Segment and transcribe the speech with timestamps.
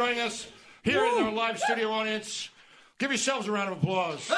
[0.00, 0.46] joining us
[0.82, 2.48] here in our live studio audience.
[2.96, 4.32] Give yourselves a round of applause.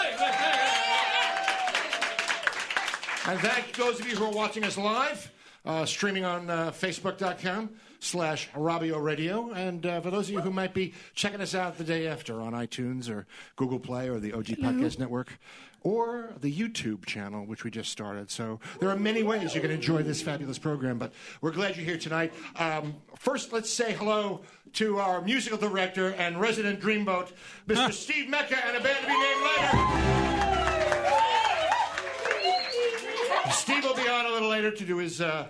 [3.29, 5.31] And thank those of you who are watching us live,
[5.65, 9.53] uh, streaming on uh, Facebook.com slash Robbio Radio.
[9.53, 12.41] And uh, for those of you who might be checking us out the day after
[12.41, 15.39] on iTunes or Google Play or the OG Podcast Network
[15.85, 18.31] or the YouTube channel, which we just started.
[18.31, 21.85] So there are many ways you can enjoy this fabulous program, but we're glad you're
[21.85, 22.33] here tonight.
[22.57, 24.43] Um, first, let's say hello
[24.75, 27.33] to our musical director and resident dreamboat,
[27.69, 27.93] Mr.
[27.93, 29.69] Steve Mecca, and a band to be named later.
[33.53, 35.47] Steve will be on a little later to do his uh,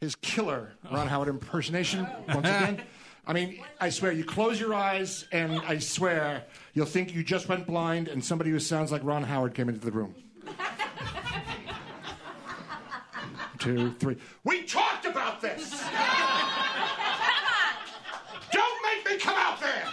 [0.00, 2.82] his killer Ron Howard impersonation once again.
[3.26, 7.48] I mean, I swear, you close your eyes, and I swear you'll think you just
[7.48, 10.14] went blind, and somebody who sounds like Ron Howard came into the room.
[13.58, 14.16] Two, three.
[14.44, 15.70] We talked about this.
[18.52, 19.84] Don't make me come out there.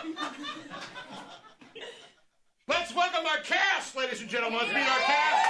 [2.67, 4.57] Let's welcome our cast, ladies and gentlemen.
[4.59, 5.45] Let's meet our cast.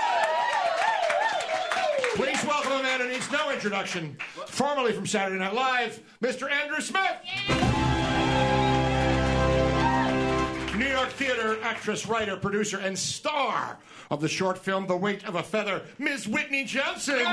[2.15, 4.17] Please welcome a man who needs no introduction.
[4.47, 6.51] Formerly from Saturday Night Live, Mr.
[6.51, 7.15] Andrew Smith.
[10.77, 13.77] New York theater actress, writer, producer, and star
[14.11, 16.27] of the short film The Weight of a Feather, Ms.
[16.27, 17.25] Whitney Johnson.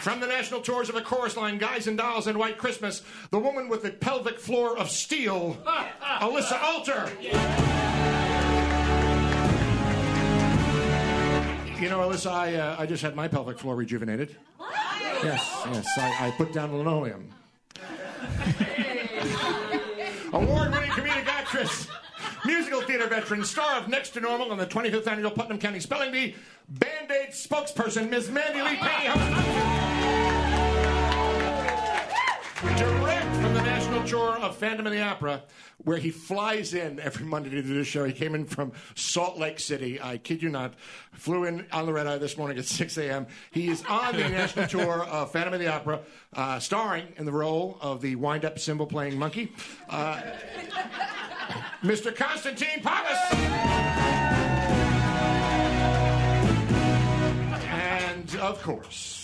[0.00, 3.38] From the national tours of the chorus line, Guys and Dolls and White Christmas, the
[3.38, 5.58] woman with the pelvic floor of steel,
[6.02, 7.10] Alyssa Alter.
[11.78, 14.36] You know, Alyssa, I, uh, I just had my pelvic floor rejuvenated.
[15.22, 17.30] Yes, yes, I, I put down linoleum.
[20.32, 21.88] Award-winning comedic actress,
[22.46, 26.10] musical theater veteran, star of Next to Normal and the 25th annual Putnam County Spelling
[26.10, 26.36] Bee,
[26.70, 28.30] Band-Aid spokesperson, Ms.
[28.30, 29.89] Mandy Lee Penny.
[32.62, 35.42] Direct from the national tour of Phantom of the Opera,
[35.78, 38.04] where he flies in every Monday to do the show.
[38.04, 39.98] He came in from Salt Lake City.
[39.98, 40.74] I kid you not.
[41.14, 43.26] Flew in on the red eye this morning at 6 a.m.
[43.50, 46.00] He is on the national tour of Phantom of the Opera,
[46.34, 49.52] uh, starring in the role of the wind-up cymbal-playing monkey,
[49.88, 50.20] uh,
[51.82, 52.14] Mr.
[52.14, 53.16] Constantine Papas.
[57.72, 59.19] And of course,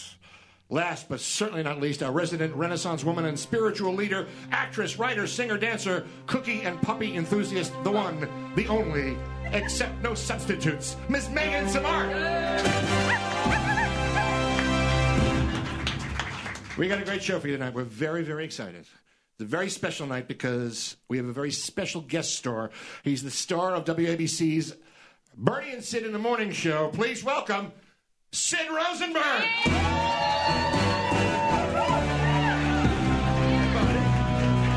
[0.68, 5.56] last but certainly not least, our resident Renaissance woman and spiritual leader, actress, writer, singer,
[5.56, 9.16] dancer, cookie and puppy enthusiast, the one, the only,
[9.52, 13.16] except no substitutes, Miss Megan Samart.
[16.76, 17.72] We got a great show for you tonight.
[17.72, 18.80] We're very, very excited.
[18.80, 22.70] It's a very special night because we have a very special guest star.
[23.02, 24.76] He's the star of WABC's
[25.34, 26.88] Bernie and Sid in the Morning Show.
[26.88, 27.72] Please welcome
[28.36, 29.22] Sid Rosenberg.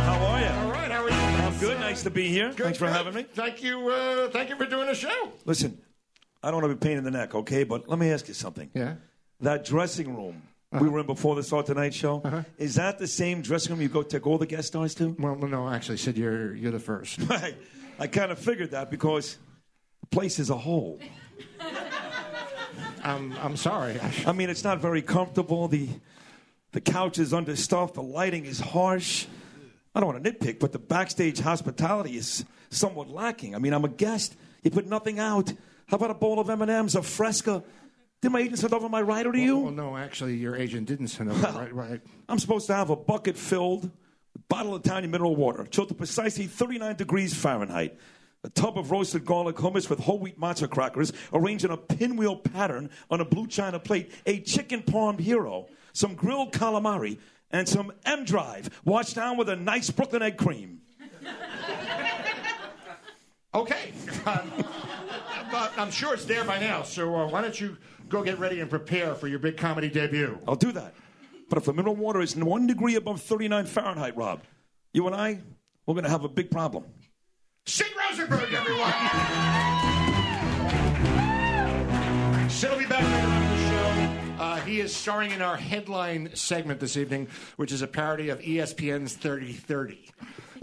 [0.06, 0.48] How are you?
[0.48, 1.16] All right, how are you?
[1.16, 1.78] I'm good.
[1.82, 2.50] Nice to be here.
[2.50, 2.94] Good, Thanks for good.
[2.94, 3.24] having me.
[3.24, 3.90] Thank you.
[3.90, 5.34] Uh, thank you for doing the show.
[5.44, 5.78] Listen,
[6.42, 7.66] I don't want to be a pain in the neck, okay?
[7.66, 8.72] But let me ask you something.
[8.74, 8.96] Yeah.
[9.42, 10.42] That dressing room
[10.72, 12.24] we were in before the Saw Tonight show,
[12.58, 15.16] is that the same dressing room you go take all the guest stars to?
[15.20, 17.20] Well, no, actually, Sid, you're you're the first.
[17.30, 17.56] I,
[18.00, 19.38] I kind of figured that because
[20.00, 21.00] the place is a whole.
[23.10, 24.00] I'm I'm sorry.
[24.26, 25.68] I mean, it's not very comfortable.
[25.68, 25.90] The
[26.72, 27.96] the couch is understuffed.
[27.96, 29.26] The lighting is harsh.
[29.96, 33.56] I don't want to nitpick, but the backstage hospitality is somewhat lacking.
[33.56, 34.36] I mean, I'm a guest.
[34.62, 35.52] You put nothing out.
[35.88, 37.64] How about a bowl of M&Ms, a Fresca?
[38.22, 39.58] Did my agent send over my rider to you?
[39.58, 41.42] Well, no, actually, your agent didn't send over.
[41.58, 42.02] right, right.
[42.28, 43.84] I'm supposed to have a bucket filled
[44.34, 47.98] with bottle of tiny mineral water, chilled to precisely 39 degrees Fahrenheit.
[48.44, 52.38] A tub of roasted garlic hummus with whole wheat matzo crackers arranged in a pinwheel
[52.38, 57.20] pattern on a blue china plate, a chicken parm hero, some grilled calamari,
[57.52, 60.82] and some M Drive washed down with a nice Brooklyn egg cream.
[63.54, 63.92] Okay.
[64.26, 64.52] Um,
[65.52, 67.78] but I'm sure it's there by now, so uh, why don't you
[68.08, 70.40] go get ready and prepare for your big comedy debut?
[70.48, 70.94] I'll do that.
[71.50, 74.44] But if the mineral water is one degree above 39 Fahrenheit, Rob,
[74.94, 75.40] you and I,
[75.86, 76.86] we're going to have a big problem.
[77.66, 78.92] Sid Rosenberg, everyone!
[82.50, 84.44] Sid will be back later on the show.
[84.44, 87.28] Uh, he is starring in our headline segment this evening,
[87.58, 90.00] which is a parody of E ESPN's 3030.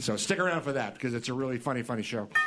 [0.00, 2.28] So stick around for that, because it's a really funny, funny show.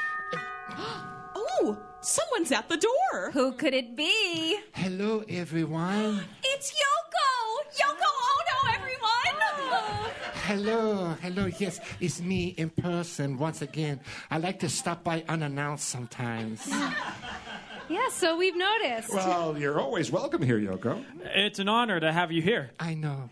[1.61, 3.31] Oh, someone's at the door.
[3.31, 4.59] Who could it be?
[4.73, 6.23] Hello, everyone.
[6.43, 7.83] It's Yoko!
[7.83, 10.11] Yoko Ono, everyone!
[10.49, 11.45] Hello, hello.
[11.59, 13.99] Yes, it's me in person once again.
[14.31, 16.67] I like to stop by unannounced sometimes.
[17.87, 19.13] yeah, so we've noticed.
[19.13, 21.05] well, you're always welcome here, Yoko.
[21.35, 22.71] It's an honor to have you here.
[22.79, 23.29] I know.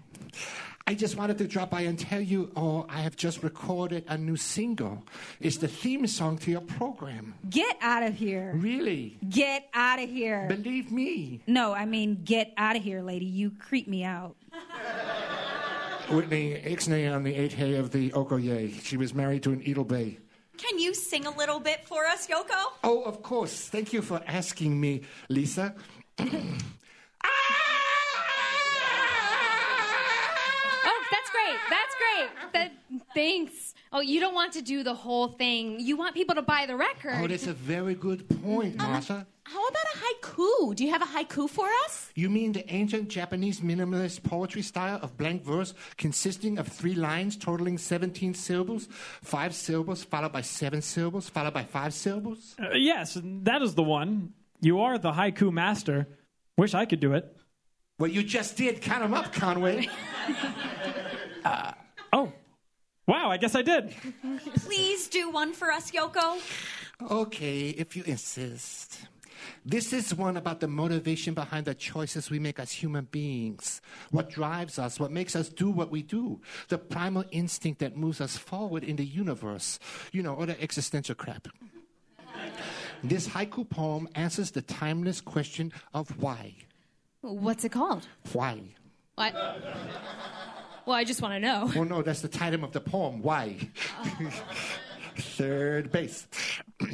[0.85, 4.15] I just wanted to drop by and tell you, oh, I have just recorded a
[4.15, 5.03] new single.
[5.39, 7.33] It's the theme song to your program.
[7.49, 8.53] Get out of here.
[8.55, 9.17] Really?
[9.27, 10.45] Get out of here.
[10.47, 11.41] Believe me.
[11.47, 13.25] No, I mean, get out of here, lady.
[13.25, 14.35] You creep me out.
[16.09, 18.81] Whitney Ixnay on the 8 of the Okoye.
[18.83, 20.19] She was married to an Edel Bay.
[20.57, 22.71] Can you sing a little bit for us, Yoko?
[22.83, 23.67] Oh, of course.
[23.69, 25.75] Thank you for asking me, Lisa.
[30.89, 31.57] Oh, that's great.
[31.69, 32.29] That's great.
[32.53, 32.71] That,
[33.13, 33.73] thanks.
[33.91, 35.79] Oh, you don't want to do the whole thing.
[35.79, 37.15] You want people to buy the record.
[37.21, 38.91] Oh, that's a very good point, uh-huh.
[38.91, 39.27] Martha.
[39.49, 40.75] How about a haiku?
[40.75, 42.11] Do you have a haiku for us?
[42.15, 47.37] You mean the ancient Japanese minimalist poetry style of blank verse consisting of three lines
[47.37, 48.89] totaling 17 syllables,
[49.23, 52.55] five syllables followed by seven syllables, followed by five syllables?
[52.61, 54.33] Uh, yes, that is the one.
[54.59, 56.07] You are the haiku master.
[56.57, 57.33] Wish I could do it.
[57.99, 58.81] Well, you just did.
[58.81, 59.87] Count 'em up, Conway.
[62.13, 62.31] Oh,
[63.05, 63.93] wow, I guess I did.
[64.55, 66.39] Please do one for us, Yoko.
[67.11, 68.99] okay, if you insist.
[69.65, 73.81] This is one about the motivation behind the choices we make as human beings.
[74.11, 76.41] What drives us, what makes us do what we do.
[76.69, 79.79] The primal instinct that moves us forward in the universe.
[80.11, 81.47] You know, all the existential crap.
[83.03, 86.55] This haiku poem answers the timeless question of why.
[87.21, 88.07] What's it called?
[88.33, 88.61] Why?
[89.15, 89.33] What?
[90.85, 91.71] Well, I just want to know.
[91.75, 93.21] Well, no, that's the title of the poem.
[93.21, 93.57] Why?
[93.99, 94.31] Oh.
[95.17, 96.27] Third base.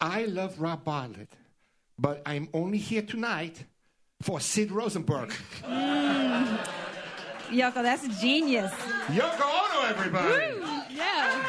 [0.00, 1.32] I love Rob Bartlett,
[1.98, 3.64] but I'm only here tonight
[4.22, 5.32] for Sid Rosenberg.
[5.62, 6.58] Mm.
[7.50, 8.72] Yoko, that's genius.
[9.06, 10.60] Yoko Ono, everybody!
[10.90, 11.44] Yeah.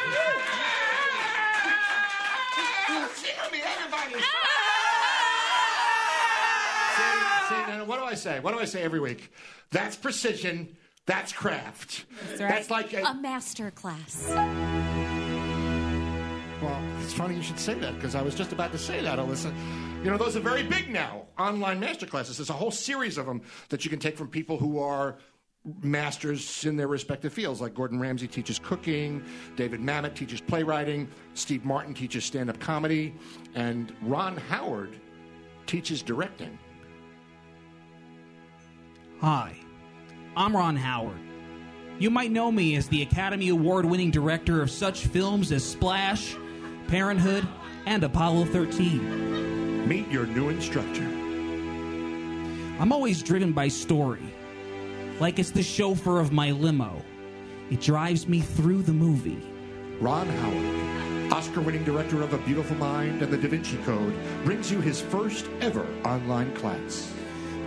[3.15, 4.15] See me, everybody!
[4.17, 4.67] Ah!
[7.49, 8.39] See, see, now what do I say?
[8.39, 9.31] What do I say every week?
[9.71, 10.75] That's precision.
[11.05, 12.05] That's craft.
[12.37, 14.27] That's, like a, A master class.
[16.61, 19.19] Well, it's funny you should say that because I was just about to say that,
[19.19, 19.53] Alyssa.
[20.03, 21.25] You know, those are very big now.
[21.37, 22.37] Online masterclasses.
[22.37, 25.17] There's a whole series of them that you can take from people who are
[25.81, 27.61] masters in their respective fields.
[27.61, 29.23] Like Gordon Ramsay teaches cooking,
[29.55, 33.13] David Mamet teaches playwriting, Steve Martin teaches stand up comedy,
[33.53, 34.99] and Ron Howard
[35.65, 36.57] teaches directing.
[39.21, 39.55] Hi,
[40.35, 41.19] I'm Ron Howard.
[41.99, 46.35] You might know me as the Academy Award winning director of such films as Splash,
[46.87, 47.45] Parenthood,
[47.85, 49.87] and Apollo 13.
[49.87, 51.03] Meet your new instructor.
[52.79, 54.33] I'm always driven by story,
[55.19, 57.01] like it's the chauffeur of my limo.
[57.69, 59.41] It drives me through the movie.
[59.99, 64.13] Ron Howard, Oscar winning director of A Beautiful Mind and The Da Vinci Code,
[64.45, 67.11] brings you his first ever online class.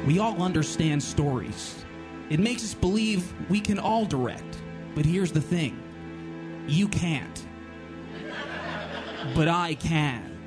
[0.06, 1.84] We all understand stories.
[2.30, 4.62] It makes us believe we can all direct.
[4.94, 5.78] But here's the thing
[6.66, 7.46] you can't.
[9.34, 10.38] But I can.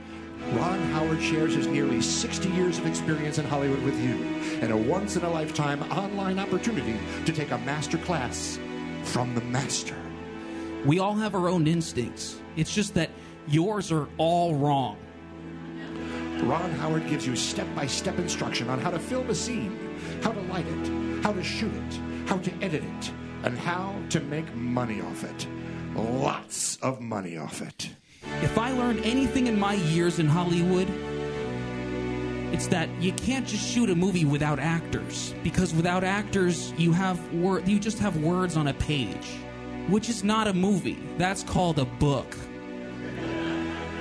[0.51, 4.15] Ron Howard shares his nearly 60 years of experience in Hollywood with you
[4.62, 8.60] and a once in a lifetime online opportunity to take a master class
[9.03, 9.96] from the master.
[10.86, 12.39] We all have our own instincts.
[12.56, 13.10] It's just that
[13.48, 14.98] yours are all wrong.
[16.44, 20.32] Ron Howard gives you step by step instruction on how to film a scene, how
[20.34, 23.12] to light it, how to shoot it, how to edit it,
[23.44, 25.48] and how to make money off it.
[25.96, 27.89] Lots of money off it.
[28.43, 30.89] If I learned anything in my years in Hollywood,
[32.53, 37.17] It's that you can't just shoot a movie without actors because without actors you have
[37.33, 39.27] wor- you just have words on a page,
[39.88, 41.00] which is not a movie.
[41.17, 42.27] That's called a book.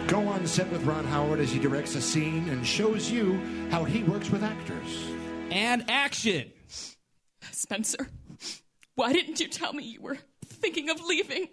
[0.06, 3.84] Go on set with Ron Howard as he directs a scene and shows you how
[3.84, 5.06] he works with actors.
[5.50, 6.52] And action.
[7.52, 8.06] Spencer,
[8.96, 11.48] why didn't you tell me you were thinking of leaving?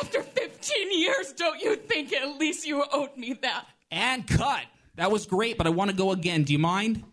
[0.00, 3.66] After 15 years, don't you think at least you owed me that?
[3.90, 4.64] And cut.
[4.96, 6.44] That was great, but I want to go again.
[6.44, 7.04] Do you mind?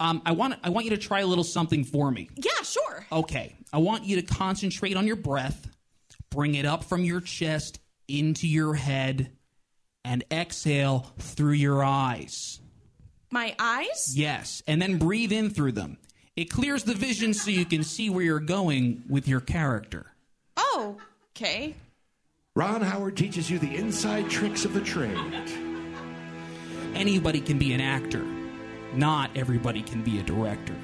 [0.00, 2.28] Um, I want I want you to try a little something for me.
[2.36, 3.06] Yeah, sure.
[3.10, 3.56] Okay.
[3.72, 5.68] I want you to concentrate on your breath,
[6.30, 9.32] bring it up from your chest into your head,
[10.04, 12.60] and exhale through your eyes.
[13.30, 14.14] My eyes?
[14.16, 15.98] Yes, and then breathe in through them.
[16.34, 20.06] It clears the vision so you can see where you're going with your character.
[20.56, 20.96] Oh,
[21.36, 21.74] okay.
[22.58, 25.16] Ron Howard teaches you the inside tricks of the trade.
[26.92, 28.24] Anybody can be an actor.
[28.94, 30.74] Not everybody can be a director.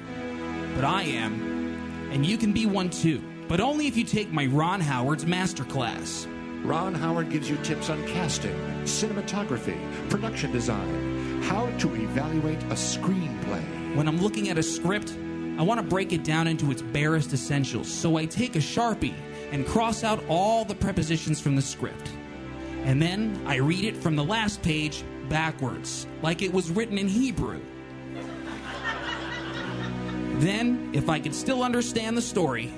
[0.73, 3.21] But I am, and you can be one too.
[3.49, 6.25] But only if you take my Ron Howard's masterclass.
[6.63, 9.77] Ron Howard gives you tips on casting, cinematography,
[10.09, 13.95] production design, how to evaluate a screenplay.
[13.97, 15.17] When I'm looking at a script,
[15.57, 17.93] I want to break it down into its barest essentials.
[17.93, 19.15] So I take a Sharpie
[19.51, 22.11] and cross out all the prepositions from the script.
[22.83, 27.07] And then I read it from the last page backwards, like it was written in
[27.07, 27.61] Hebrew.
[30.39, 32.71] Then, if I can still understand the story,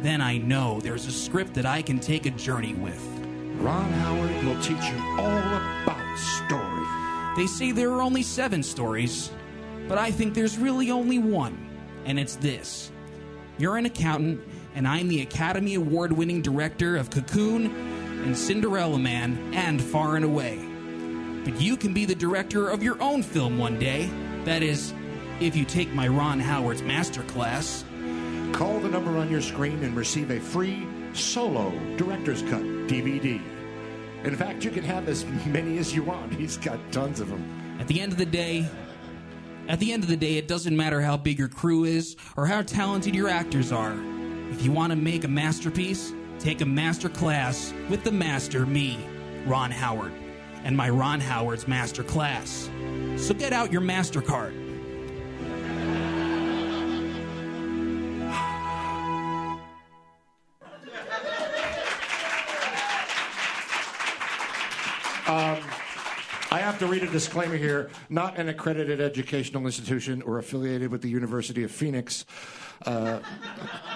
[0.00, 3.00] then I know there's a script that I can take a journey with.
[3.58, 7.36] Ron Howard will teach you all about story.
[7.36, 9.30] They say there are only seven stories,
[9.88, 11.56] but I think there's really only one,
[12.04, 12.90] and it's this.
[13.58, 14.40] You're an accountant,
[14.74, 17.66] and I'm the Academy Award winning director of Cocoon
[18.24, 20.58] and Cinderella Man and Far and Away.
[21.44, 24.10] But you can be the director of your own film one day.
[24.44, 24.92] That is,
[25.40, 27.84] if you take my Ron Howard's masterclass.
[28.52, 33.40] Call the number on your screen and receive a free solo director's cut DVD.
[34.24, 36.32] In fact, you can have as many as you want.
[36.32, 37.76] He's got tons of them.
[37.78, 38.66] At the end of the day,
[39.68, 42.46] at the end of the day, it doesn't matter how big your crew is or
[42.46, 43.96] how talented your actors are.
[44.54, 49.04] If you want to make a masterpiece, take a master class with the master, me,
[49.46, 50.12] Ron Howard,
[50.62, 52.70] and my Ron Howard's master class.
[53.16, 54.54] So get out your MasterCard.
[65.26, 65.58] Um,
[66.52, 67.90] I have to read a disclaimer here.
[68.08, 72.24] Not an accredited educational institution or affiliated with the University of Phoenix.
[72.84, 73.20] Uh,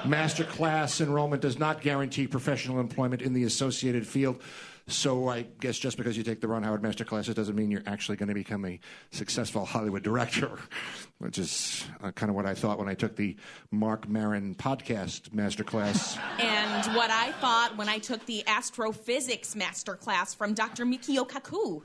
[0.05, 4.41] master class enrollment does not guarantee professional employment in the associated field.
[4.89, 7.83] So I guess just because you take the Ron Howard master classes doesn't mean you're
[7.85, 8.81] actually going to become a
[9.11, 10.51] successful Hollywood director,
[11.19, 13.37] which is uh, kind of what I thought when I took the
[13.71, 16.17] Marc Maron podcast master class.
[16.39, 20.87] And what I thought when I took the astrophysics master class from Dr.
[20.87, 21.83] Mikio Kaku.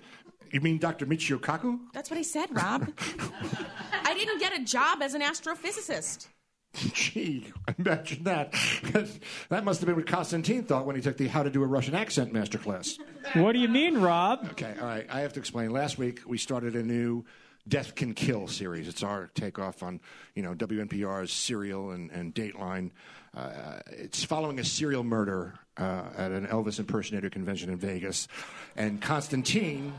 [0.51, 1.05] You mean Dr.
[1.05, 1.79] Michio Kaku?
[1.93, 2.88] That's what I said, Rob.
[4.05, 6.27] I didn't get a job as an astrophysicist.
[6.93, 8.51] Gee, imagine that.
[9.49, 11.67] that must have been what Constantine thought when he took the How to Do a
[11.67, 12.97] Russian Accent masterclass.
[13.35, 14.47] What do you mean, Rob?
[14.51, 15.05] Okay, all right.
[15.09, 15.71] I have to explain.
[15.71, 17.25] Last week we started a new
[17.67, 18.87] Death Can Kill series.
[18.87, 19.99] It's our takeoff on,
[20.35, 22.91] you know, WNPR's Serial and, and Dateline.
[23.35, 28.27] Uh, it's following a serial murder uh, at an Elvis impersonator convention in Vegas,
[28.75, 29.93] and Constantine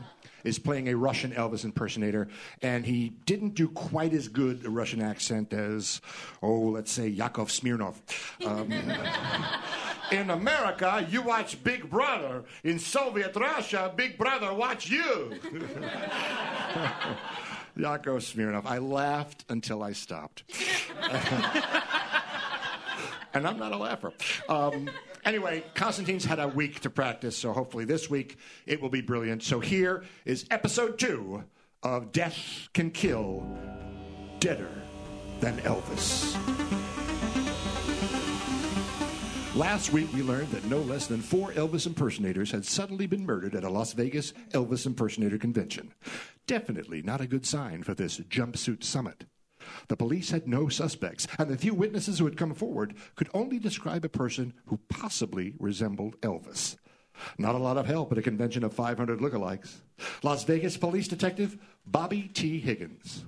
[0.45, 2.27] is playing a Russian Elvis impersonator,
[2.61, 5.99] and he didn't do quite as good a Russian accent as,
[6.41, 7.95] oh, let's say Yakov Smirnoff.
[8.45, 8.71] Um,
[10.11, 12.43] in America, you watch Big Brother.
[12.63, 15.33] In Soviet Russia, Big Brother watch you.
[17.77, 18.65] Yakov Smirnoff.
[18.65, 20.43] I laughed until I stopped.
[23.33, 24.13] and I'm not a laugher.
[24.47, 24.89] Um,
[25.25, 29.43] anyway, Constantine's had a week to practice, so hopefully this week it will be brilliant.
[29.43, 31.43] So here is episode two
[31.83, 33.45] of Death Can Kill
[34.39, 34.69] Deader
[35.39, 36.35] Than Elvis.
[39.55, 43.55] Last week, we learned that no less than four Elvis impersonators had suddenly been murdered
[43.55, 45.93] at a Las Vegas Elvis impersonator convention.
[46.45, 49.23] Definitely not a good sign for this jumpsuit summit.
[49.87, 53.59] The police had no suspects, and the few witnesses who had come forward could only
[53.59, 56.77] describe a person who possibly resembled Elvis.
[57.37, 59.81] Not a lot of help at a convention of 500 lookalikes.
[60.23, 62.59] Las Vegas police detective Bobby T.
[62.59, 63.25] Higgins.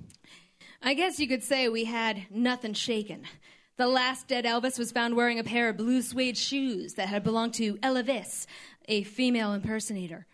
[0.82, 3.24] I guess you could say we had nothing shaken.
[3.77, 7.24] The last dead Elvis was found wearing a pair of blue suede shoes that had
[7.24, 8.46] belonged to Elvis,
[8.88, 10.25] a female impersonator.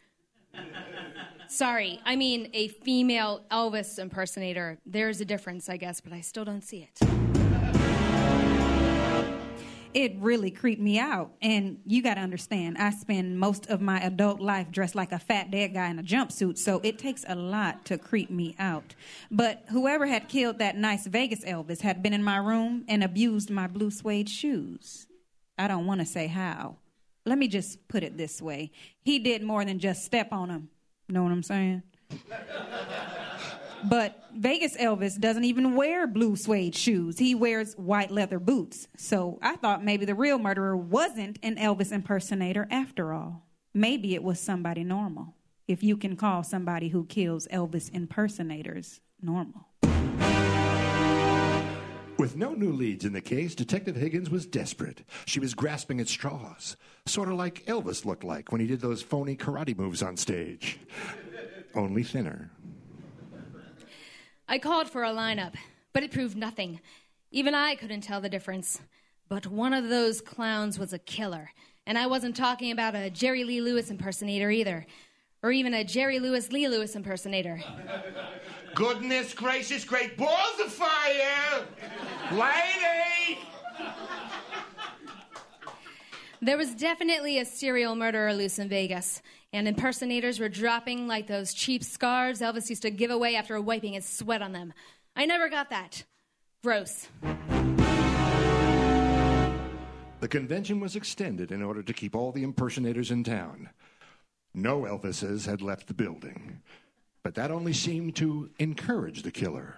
[1.53, 4.79] Sorry, I mean a female Elvis impersonator.
[4.87, 6.99] There's a difference, I guess, but I still don't see it.
[9.93, 11.33] It really creeped me out.
[11.43, 15.19] And you got to understand, I spend most of my adult life dressed like a
[15.19, 18.95] fat dead guy in a jumpsuit, so it takes a lot to creep me out.
[19.29, 23.51] But whoever had killed that nice Vegas Elvis had been in my room and abused
[23.51, 25.05] my blue suede shoes.
[25.59, 26.77] I don't want to say how.
[27.27, 28.71] Let me just put it this way
[29.03, 30.69] he did more than just step on them.
[31.07, 31.83] Know what I'm saying?
[33.83, 37.19] But Vegas Elvis doesn't even wear blue suede shoes.
[37.19, 38.87] He wears white leather boots.
[38.97, 43.45] So I thought maybe the real murderer wasn't an Elvis impersonator after all.
[43.73, 45.35] Maybe it was somebody normal.
[45.67, 49.67] If you can call somebody who kills Elvis impersonators normal.
[52.23, 55.03] With no new leads in the case, Detective Higgins was desperate.
[55.25, 59.01] She was grasping at straws, sort of like Elvis looked like when he did those
[59.01, 60.79] phony karate moves on stage.
[61.75, 62.49] Only thinner.
[64.47, 65.55] I called for a lineup,
[65.91, 66.79] but it proved nothing.
[67.31, 68.79] Even I couldn't tell the difference.
[69.27, 71.51] But one of those clowns was a killer.
[71.85, 74.85] And I wasn't talking about a Jerry Lee Lewis impersonator either,
[75.43, 77.61] or even a Jerry Lewis Lee Lewis impersonator.
[78.73, 81.65] Goodness gracious, great balls of fire!
[82.31, 83.39] Lady!
[86.41, 89.21] There was definitely a serial murderer loose in Vegas,
[89.53, 93.93] and impersonators were dropping like those cheap scarves Elvis used to give away after wiping
[93.93, 94.73] his sweat on them.
[95.15, 96.03] I never got that.
[96.63, 97.07] Gross.
[100.19, 103.69] The convention was extended in order to keep all the impersonators in town.
[104.53, 106.61] No Elvises had left the building,
[107.23, 109.77] but that only seemed to encourage the killer.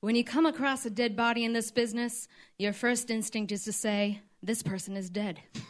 [0.00, 2.26] When you come across a dead body in this business,
[2.58, 5.38] your first instinct is to say, this person is dead.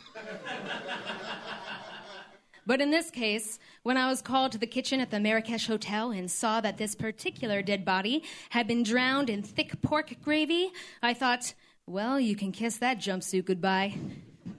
[2.67, 6.13] but in this case, when I was called to the kitchen at the Marrakesh Hotel
[6.13, 11.13] and saw that this particular dead body had been drowned in thick pork gravy, I
[11.13, 11.53] thought,
[11.87, 13.95] well, you can kiss that jumpsuit goodbye.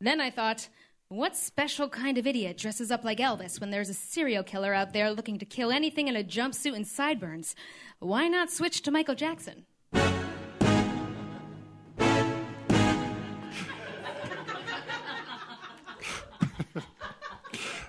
[0.00, 0.68] then I thought,
[1.08, 4.92] what special kind of idiot dresses up like Elvis when there's a serial killer out
[4.92, 7.54] there looking to kill anything in a jumpsuit and sideburns?
[8.00, 9.66] Why not switch to Michael Jackson?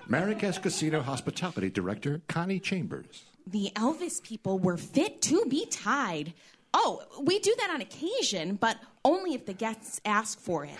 [0.06, 3.24] Marrakesh Casino Hospitality Director Connie Chambers.
[3.46, 6.34] The Elvis people were fit to be tied.
[6.72, 8.78] Oh, we do that on occasion, but
[9.08, 10.78] only if the guests ask for it.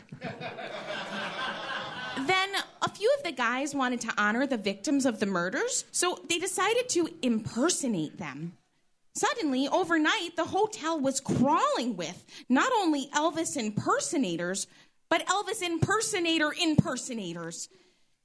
[2.26, 2.48] then
[2.82, 6.38] a few of the guys wanted to honor the victims of the murders, so they
[6.38, 8.52] decided to impersonate them.
[9.14, 14.66] Suddenly, overnight, the hotel was crawling with not only Elvis impersonators,
[15.08, 17.70] but Elvis impersonator impersonators.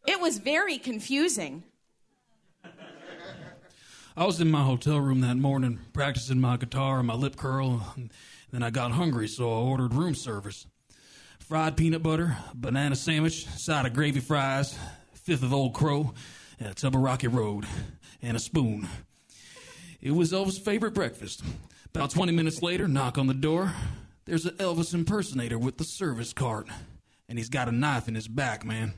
[0.05, 1.63] It was very confusing.
[4.15, 7.93] I was in my hotel room that morning practicing my guitar and my lip curl.
[7.95, 8.11] And
[8.53, 10.67] then I got hungry, so I ordered room service.
[11.39, 14.77] Fried peanut butter, banana sandwich, side of gravy fries,
[15.13, 16.13] fifth of Old Crow,
[16.59, 17.65] and a tub of Rocky Road,
[18.21, 18.87] and a spoon.
[19.99, 21.43] It was Elvis' favorite breakfast.
[21.95, 23.73] About 20 minutes later, knock on the door.
[24.25, 26.67] There's an Elvis impersonator with the service cart,
[27.27, 28.93] and he's got a knife in his back, man.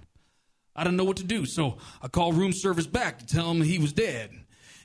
[0.75, 3.61] I didn't know what to do, so I called room service back to tell him
[3.61, 4.31] he was dead.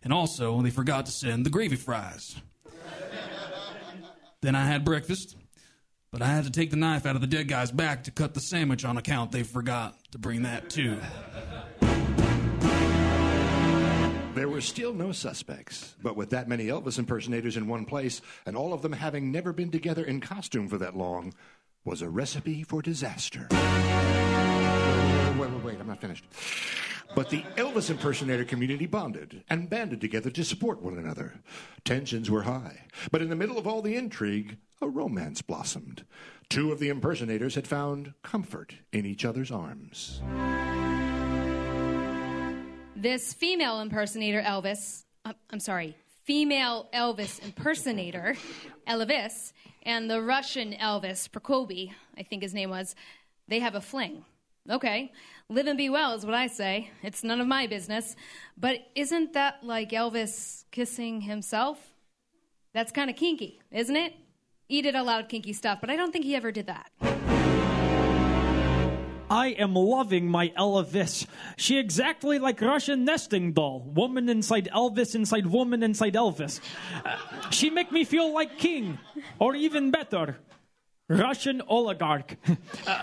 [0.04, 2.36] And also, they forgot to send the gravy fries.
[4.42, 5.36] Then I had breakfast,
[6.10, 8.34] but I had to take the knife out of the dead guy's back to cut
[8.34, 10.98] the sandwich on account they forgot to bring that too.
[14.34, 18.56] There were still no suspects, but with that many Elvis impersonators in one place, and
[18.56, 21.34] all of them having never been together in costume for that long,
[21.84, 23.48] was a recipe for disaster.
[25.40, 26.26] Wait, wait, wait, I'm not finished.
[27.14, 31.40] But the Elvis impersonator community bonded and banded together to support one another.
[31.82, 36.04] Tensions were high, but in the middle of all the intrigue, a romance blossomed.
[36.50, 40.20] Two of the impersonators had found comfort in each other's arms.
[42.94, 48.36] This female impersonator, Elvis, uh, I'm sorry, female Elvis impersonator,
[48.86, 52.94] Elvis, and the Russian Elvis, Prokoby, I think his name was,
[53.48, 54.26] they have a fling.
[54.68, 55.12] Okay,
[55.48, 56.90] live and be well is what I say.
[57.02, 58.14] It's none of my business.
[58.58, 61.94] But isn't that like Elvis kissing himself?
[62.74, 64.14] That's kind of kinky, isn't it?
[64.68, 66.90] He did a lot of kinky stuff, but I don't think he ever did that.
[69.30, 71.26] I am loving my Elvis.
[71.56, 73.80] She exactly like Russian nesting doll.
[73.94, 76.60] Woman inside Elvis, inside woman inside Elvis.
[77.04, 77.16] Uh,
[77.50, 78.98] she make me feel like king,
[79.38, 80.36] or even better,
[81.10, 82.36] Russian oligarch.
[82.86, 83.02] Uh,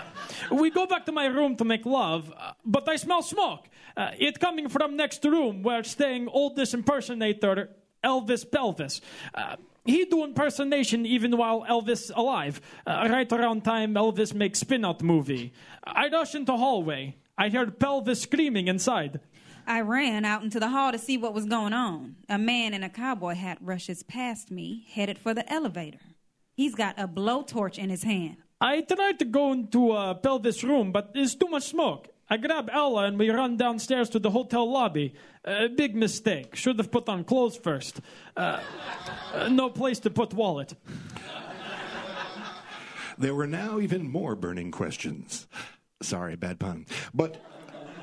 [0.50, 3.68] we go back to my room to make love, uh, but I smell smoke.
[3.96, 7.70] Uh, it coming from next room where staying oldest impersonator
[8.02, 9.00] Elvis Pelvis.
[9.34, 12.60] Uh, he do impersonation even while Elvis alive.
[12.86, 15.52] Uh, right around time Elvis makes spin-out movie.
[15.84, 17.16] I rush into hallway.
[17.36, 19.20] I heard Pelvis screaming inside.
[19.66, 22.16] I ran out into the hall to see what was going on.
[22.28, 26.00] A man in a cowboy hat rushes past me, headed for the elevator.
[26.58, 28.38] He's got a blowtorch in his hand.
[28.60, 32.08] I tried to go into uh, Pelvis' room, but there's too much smoke.
[32.28, 35.14] I grab Ella and we run downstairs to the hotel lobby.
[35.44, 36.56] A big mistake.
[36.56, 38.00] Should have put on clothes first.
[38.36, 38.58] Uh,
[39.32, 40.74] uh, no place to put wallet.
[43.16, 45.46] There were now even more burning questions.
[46.02, 46.86] Sorry, bad pun.
[47.14, 47.40] But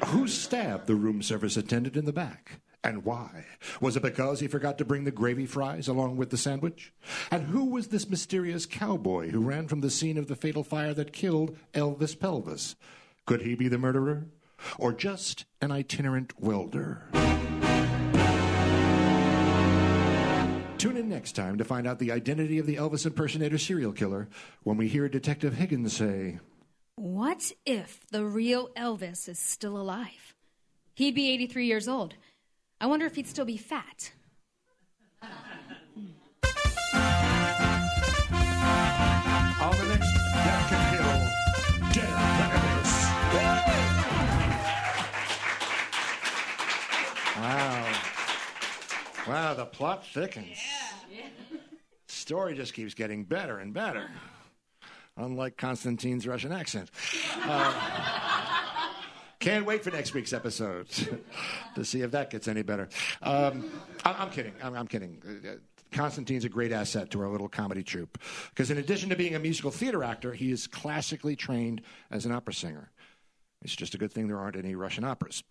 [0.05, 2.61] who stabbed the room service attendant in the back?
[2.85, 3.45] And why?
[3.81, 6.93] Was it because he forgot to bring the gravy fries along with the sandwich?
[7.31, 10.93] And who was this mysterious cowboy who ran from the scene of the fatal fire
[10.93, 12.75] that killed Elvis Pelvis?
[13.25, 14.27] Could he be the murderer?
[14.77, 17.07] Or just an itinerant welder?
[20.77, 24.29] Tune in next time to find out the identity of the Elvis impersonator serial killer
[24.61, 26.37] when we hear Detective Higgins say,
[26.97, 30.35] What if the real Elvis is still alive?
[30.93, 32.13] He'd be 83 years old.
[32.85, 34.11] I wonder if he'd still be fat.
[35.23, 35.29] On
[39.71, 41.17] the next Napkin Hill,
[41.93, 42.93] Deader Than Elvis.
[47.41, 47.89] Wow.
[49.27, 50.59] Wow, the plot thickens.
[52.07, 54.11] Story just keeps getting better and better.
[55.17, 56.91] Unlike Constantine's Russian accent.
[57.47, 58.24] Uh,
[59.39, 60.87] can't wait for next week's episode
[61.75, 62.89] to see if that gets any better.
[63.21, 63.71] Um,
[64.03, 64.53] I- I'm kidding.
[64.63, 65.21] I'm, I'm kidding.
[65.47, 65.55] Uh,
[65.91, 68.17] Constantine's a great asset to our little comedy troupe
[68.49, 72.31] because, in addition to being a musical theater actor, he is classically trained as an
[72.33, 72.91] opera singer.
[73.61, 75.43] It's just a good thing there aren't any Russian operas.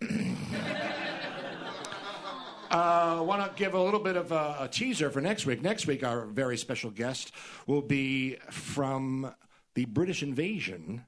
[2.71, 5.63] I want to give a little bit of a, a teaser for next week.
[5.63, 7.33] Next week, our very special guest
[7.67, 9.33] will be from
[9.75, 11.05] the British invasion.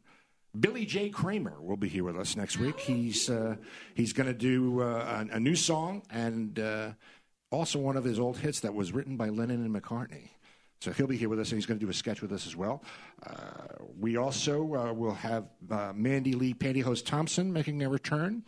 [0.60, 1.10] Billy J.
[1.10, 2.78] Kramer will be here with us next week.
[2.78, 3.56] He's uh,
[3.94, 6.90] he's going to do uh, a, a new song and uh,
[7.50, 10.30] also one of his old hits that was written by Lennon and McCartney.
[10.80, 12.46] So he'll be here with us, and he's going to do a sketch with us
[12.46, 12.84] as well.
[13.26, 13.32] Uh,
[13.98, 18.44] we also uh, will have uh, Mandy Lee Pantyhose Thompson making a return.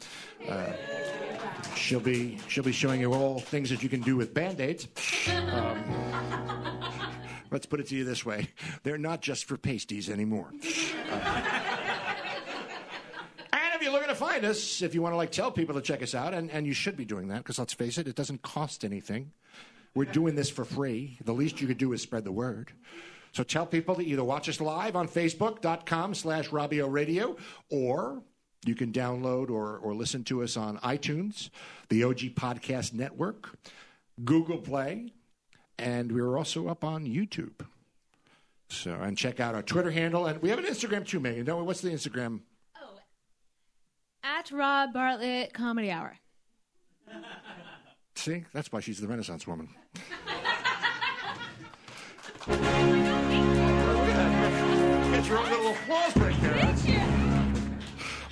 [1.74, 4.86] She'll be she'll be showing you all things that you can do with band-aids.
[5.50, 5.82] Um,
[7.50, 8.48] let's put it to you this way:
[8.82, 10.52] they're not just for pasties anymore.
[13.50, 15.80] And if you're looking to find us, if you want to like tell people to
[15.80, 18.14] check us out, and, and you should be doing that, because let's face it, it
[18.14, 19.32] doesn't cost anything.
[19.94, 21.18] We're doing this for free.
[21.24, 22.72] The least you could do is spread the word.
[23.32, 27.36] So tell people to either watch us live on Facebook.com slash Robbio Radio,
[27.70, 28.22] or
[28.64, 31.50] you can download or, or listen to us on iTunes,
[31.88, 33.56] the OG Podcast Network,
[34.24, 35.12] Google Play,
[35.78, 37.64] and we're also up on YouTube.
[38.68, 40.26] So, and check out our Twitter handle.
[40.26, 41.46] And we have an Instagram too, Megan.
[41.46, 41.62] We?
[41.62, 42.40] What's the Instagram?
[44.22, 46.16] At Rob Bartlett Comedy Hour.
[48.14, 49.68] See, that's why she's the Renaissance woman.
[55.12, 56.74] Get your own little applause break there.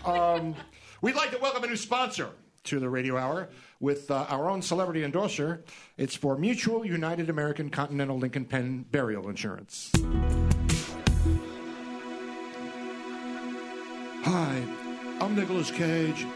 [0.05, 0.55] Um,
[1.03, 2.31] we'd like to welcome a new sponsor
[2.64, 3.49] to the Radio Hour
[3.81, 5.64] with uh, our own celebrity endorser.
[5.96, 9.90] It's for Mutual United American Continental Lincoln Penn Burial Insurance.
[14.25, 14.62] Hi,
[15.20, 16.26] I'm Nicolas Cage,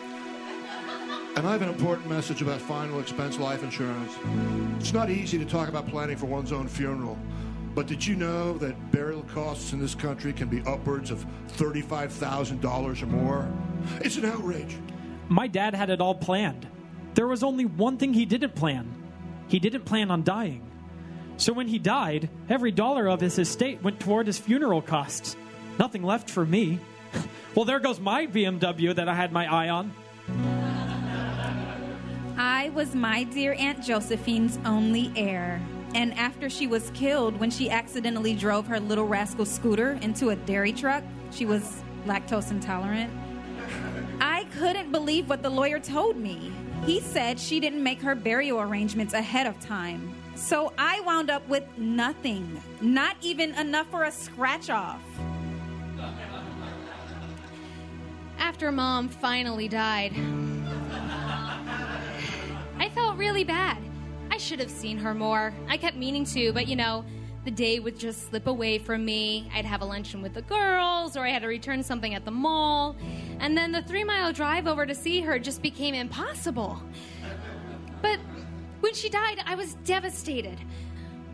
[1.36, 4.14] and I have an important message about final expense life insurance.
[4.78, 7.18] It's not easy to talk about planning for one's own funeral,
[7.74, 11.26] but did you know that burial costs in this country can be upwards of
[11.58, 13.52] $35,000 or more?
[14.00, 14.76] It's an outrage.
[15.28, 16.66] My dad had it all planned.
[17.14, 18.96] There was only one thing he didn't plan
[19.50, 20.62] he didn't plan on dying.
[21.36, 25.36] So when he died, every dollar of his estate went toward his funeral costs.
[25.76, 26.78] Nothing left for me.
[27.54, 29.92] Well, there goes my BMW that I had my eye on.
[32.38, 35.60] I was my dear Aunt Josephine's only heir.
[35.94, 40.36] And after she was killed when she accidentally drove her little rascal scooter into a
[40.36, 43.12] dairy truck, she was lactose intolerant.
[44.20, 46.52] I couldn't believe what the lawyer told me.
[46.86, 50.14] He said she didn't make her burial arrangements ahead of time.
[50.34, 55.02] So I wound up with nothing, not even enough for a scratch off.
[58.50, 60.12] After mom finally died,
[62.78, 63.78] I felt really bad.
[64.28, 65.54] I should have seen her more.
[65.68, 67.04] I kept meaning to, but you know,
[67.44, 69.48] the day would just slip away from me.
[69.54, 72.32] I'd have a luncheon with the girls, or I had to return something at the
[72.32, 72.96] mall.
[73.38, 76.82] And then the three mile drive over to see her just became impossible.
[78.02, 78.18] But
[78.80, 80.58] when she died, I was devastated.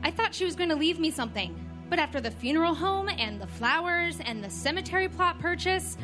[0.03, 1.66] I thought she was going to leave me something.
[1.89, 5.97] But after the funeral home and the flowers and the cemetery plot purchase,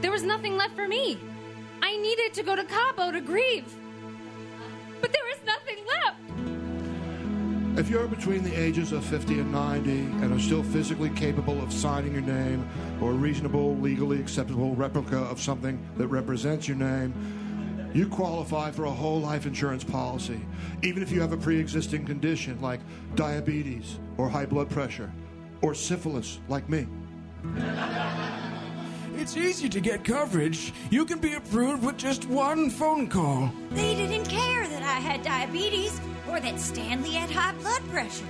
[0.00, 1.18] there was nothing left for me.
[1.82, 3.72] I needed to go to Cabo to grieve.
[5.00, 6.16] But there was nothing left.
[7.78, 11.72] If you're between the ages of 50 and 90 and are still physically capable of
[11.72, 12.68] signing your name
[13.00, 17.14] or a reasonable, legally acceptable replica of something that represents your name,
[17.98, 20.40] you qualify for a whole life insurance policy,
[20.84, 22.80] even if you have a pre existing condition like
[23.16, 25.12] diabetes or high blood pressure
[25.62, 26.86] or syphilis, like me.
[29.16, 30.72] It's easy to get coverage.
[30.90, 33.50] You can be approved with just one phone call.
[33.72, 38.24] They didn't care that I had diabetes or that Stanley had high blood pressure.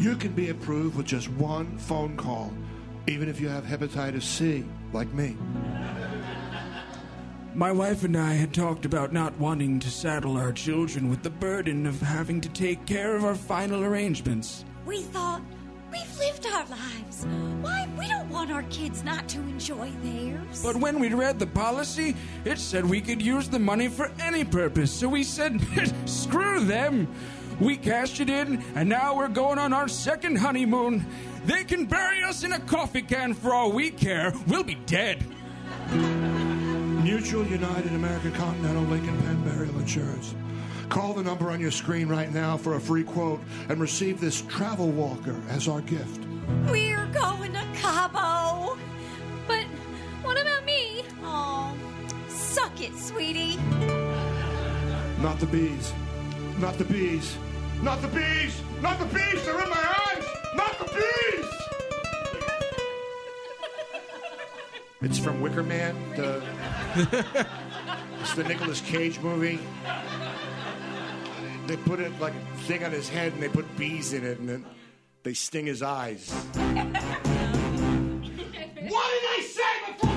[0.00, 2.52] You can be approved with just one phone call,
[3.06, 5.36] even if you have hepatitis C, like me.
[7.60, 11.28] My wife and I had talked about not wanting to saddle our children with the
[11.28, 14.64] burden of having to take care of our final arrangements.
[14.86, 15.42] We thought,
[15.92, 17.26] we've lived our lives.
[17.60, 20.62] Why, we don't want our kids not to enjoy theirs.
[20.62, 24.42] But when we read the policy, it said we could use the money for any
[24.42, 24.90] purpose.
[24.90, 25.60] So we said,
[26.06, 27.14] screw them.
[27.60, 31.04] We cashed it in, and now we're going on our second honeymoon.
[31.44, 34.32] They can bury us in a coffee can for all we care.
[34.46, 35.22] We'll be dead.
[37.02, 40.34] Mutual United American Continental Lincoln Penn Burial Insurance.
[40.90, 44.42] Call the number on your screen right now for a free quote and receive this
[44.42, 46.24] travel walker as our gift.
[46.70, 48.76] We're going to Cabo.
[49.46, 49.64] But
[50.22, 51.04] what about me?
[51.22, 51.74] Oh,
[52.28, 53.56] suck it, sweetie.
[55.20, 55.94] Not the bees.
[56.58, 57.36] Not the bees.
[57.82, 58.60] Not the bees.
[58.82, 59.44] Not the bees.
[59.46, 60.24] They're in my eyes.
[60.54, 61.46] Not the bees.
[65.02, 65.96] It's from Wicker Man.
[66.14, 66.42] The,
[68.20, 69.60] it's the Nicolas Cage movie.
[71.68, 74.40] They put it like a thing on his head and they put bees in it
[74.40, 74.66] and then
[75.22, 76.30] they sting his eyes.
[76.32, 76.82] what did
[78.88, 80.10] I say before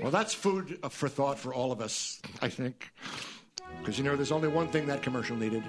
[0.02, 2.92] Well, that's food uh, for thought for all of us, I think.
[3.80, 5.64] Because, you know, there's only one thing that commercial needed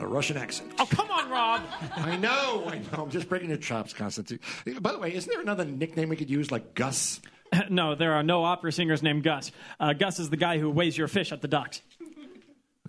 [0.00, 0.72] a Russian accent.
[0.78, 1.62] Oh, come on, Rob.
[1.96, 3.04] I know, I know.
[3.04, 4.40] I'm just breaking your chops, Constantine.
[4.80, 7.20] By the way, isn't there another nickname we could use, like Gus?
[7.70, 9.52] no, there are no opera singers named Gus.
[9.78, 11.82] Uh, Gus is the guy who weighs your fish at the docks.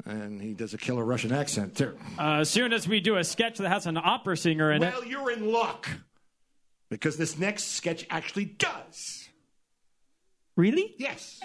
[0.06, 1.97] And he does a killer Russian accent, too.
[2.17, 4.89] Uh, as soon as we do a sketch that has an opera singer in well,
[4.89, 4.93] it.
[4.99, 5.89] Well, you're in luck.
[6.89, 9.30] Because this next sketch actually does.
[10.56, 10.95] Really?
[10.97, 11.39] Yes.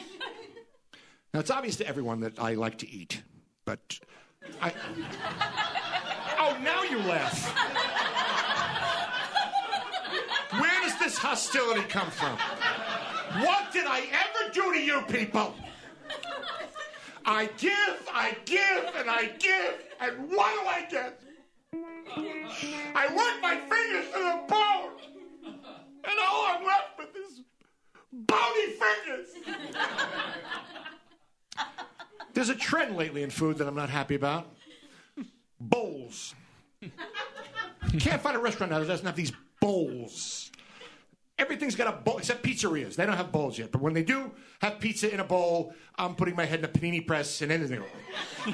[1.33, 3.23] Now, it's obvious to everyone that I like to eat,
[3.65, 3.99] but
[4.63, 4.73] I.
[6.63, 7.55] Now you laugh.
[10.61, 12.39] Where does this hostility come from?
[13.45, 15.55] What did I ever do to you people?
[17.27, 21.21] I give, I give, and I give, and what do I get?
[22.95, 24.91] I work my fingers to the bone,
[26.05, 27.41] and all I'm left with is
[28.13, 29.29] bony fingers.
[32.35, 34.47] There's a trend lately in food that I'm not happy about.
[35.59, 36.35] Bowls.
[37.93, 40.51] You can't find a restaurant now that doesn't have these bowls.
[41.39, 42.95] Everything's got a bowl, except pizzerias.
[42.95, 43.73] They don't have bowls yet.
[43.73, 46.69] But when they do have pizza in a bowl, I'm putting my head in a
[46.69, 47.83] panini press and anything.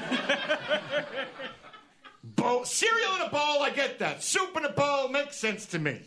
[2.23, 4.23] bowl, cereal in a bowl, I get that.
[4.23, 6.01] Soup in a bowl makes sense to me.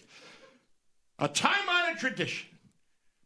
[1.20, 2.53] A time-honored tradition.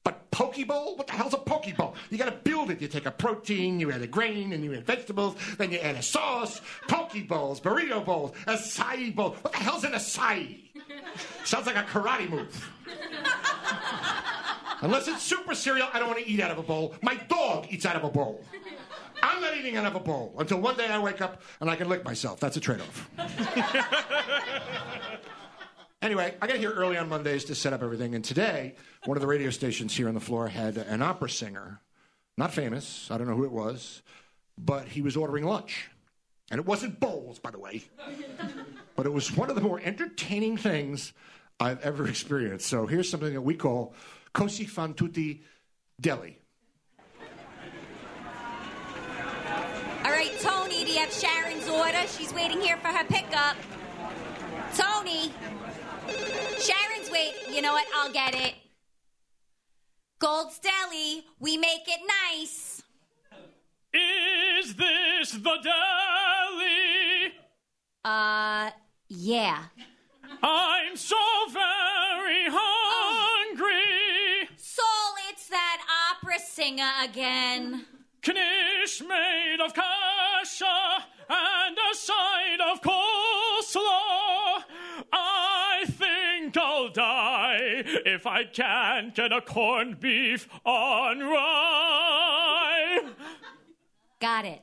[0.08, 0.96] But poke bowl?
[0.96, 1.94] What the hell's a poke bowl?
[2.08, 2.80] You gotta build it.
[2.80, 5.96] You take a protein, you add a grain, and you add vegetables, then you add
[5.96, 6.62] a sauce.
[6.88, 9.36] Poke bowls, burrito bowls, acai bowl.
[9.42, 10.60] What the hell's an acai?
[11.44, 12.70] Sounds like a karate move.
[14.80, 16.94] Unless it's super cereal, I don't want to eat out of a bowl.
[17.02, 18.42] My dog eats out of a bowl.
[19.22, 21.76] I'm not eating out of a bowl until one day I wake up and I
[21.76, 22.40] can lick myself.
[22.40, 23.10] That's a trade off.
[26.00, 29.20] Anyway, I got here early on Mondays to set up everything, and today, one of
[29.20, 31.80] the radio stations here on the floor had an opera singer,
[32.36, 34.02] not famous, I don't know who it was,
[34.56, 35.90] but he was ordering lunch.
[36.52, 37.82] And it wasn't bowls, by the way,
[38.94, 41.12] but it was one of the more entertaining things
[41.58, 42.66] I've ever experienced.
[42.66, 43.92] So here's something that we call
[44.32, 45.42] Cosi fan tutti
[46.00, 46.38] deli.
[50.04, 52.06] All right, Tony, do you have Sharon's order?
[52.06, 53.56] She's waiting here for her pickup.
[54.76, 55.32] Tony.
[56.58, 57.34] Sharon's wait.
[57.50, 57.86] You know what?
[57.94, 58.54] I'll get it.
[60.18, 61.24] Gold's Deli.
[61.38, 62.00] We make it
[62.30, 62.82] nice.
[63.92, 67.32] Is this the deli?
[68.04, 68.70] Uh,
[69.08, 69.64] yeah.
[70.42, 71.16] I'm so
[71.50, 73.74] very hungry.
[74.56, 75.78] Saul, it's that
[76.12, 77.86] opera singer again.
[78.26, 82.97] Knish made of kasha and a side of coleslaw.
[88.18, 92.98] if I can't get a corned beef on rye.
[94.18, 94.60] Got it.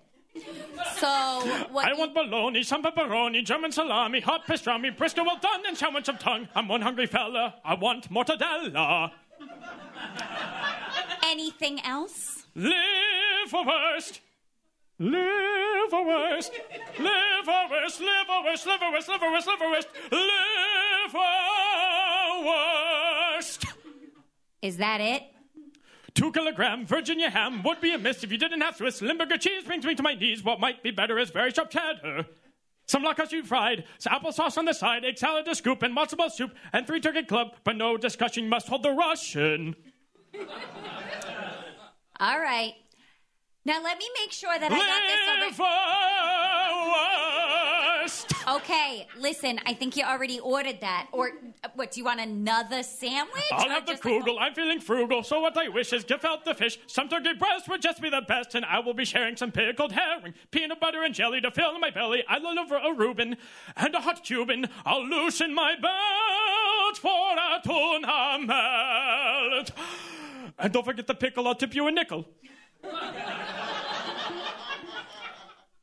[0.98, 6.10] So I want bologna, some pepperoni, German salami, hot pastrami, brisket, well done, and sandwich
[6.10, 6.50] of tongue.
[6.54, 7.56] I'm one hungry fella.
[7.64, 9.12] I want mortadella.
[11.24, 12.46] Anything else?
[12.58, 14.20] liverwurst.
[15.00, 16.52] Live for worst.
[16.98, 18.00] liverwurst.
[18.02, 18.68] Live for worst.
[18.68, 19.08] liverwurst.
[19.08, 19.32] Live for
[19.72, 19.88] worst.
[20.12, 22.95] liverwurst.
[24.66, 25.22] Is that it?
[26.16, 29.00] Two kilogram Virginia ham would be amiss if you didn't have Swiss.
[29.00, 30.44] Limburger cheese brings me to my knees.
[30.44, 32.26] What might be better is very sharp cheddar.
[32.88, 36.32] Some lacazette fried, some applesauce on the side, egg salad a scoop, and matzo ball
[36.32, 37.50] soup, and three turkey club.
[37.64, 39.76] But no discussion must hold the Russian.
[42.20, 42.74] All right.
[43.66, 46.45] Now let me make sure that I got this over.
[48.48, 49.60] Okay, listen.
[49.66, 51.08] I think you already ordered that.
[51.12, 51.32] Or
[51.64, 51.92] uh, what?
[51.92, 53.44] Do you want another sandwich?
[53.52, 54.38] I'll Or have the just like- Kugel.
[54.40, 56.78] I'm feeling frugal, so what I wish is gefilte fish.
[56.88, 59.92] Some turkey breast would just be the best, and I will be sharing some pickled
[59.94, 62.24] herring, peanut butter and jelly to fill my belly.
[62.28, 63.38] I'll deliver a Reuben
[63.76, 64.68] and a hot Cuban.
[64.86, 69.72] I'll loosen my belt for a tuna melt.
[70.60, 71.48] And don't forget the pickle.
[71.48, 72.26] I'll tip you a nickel.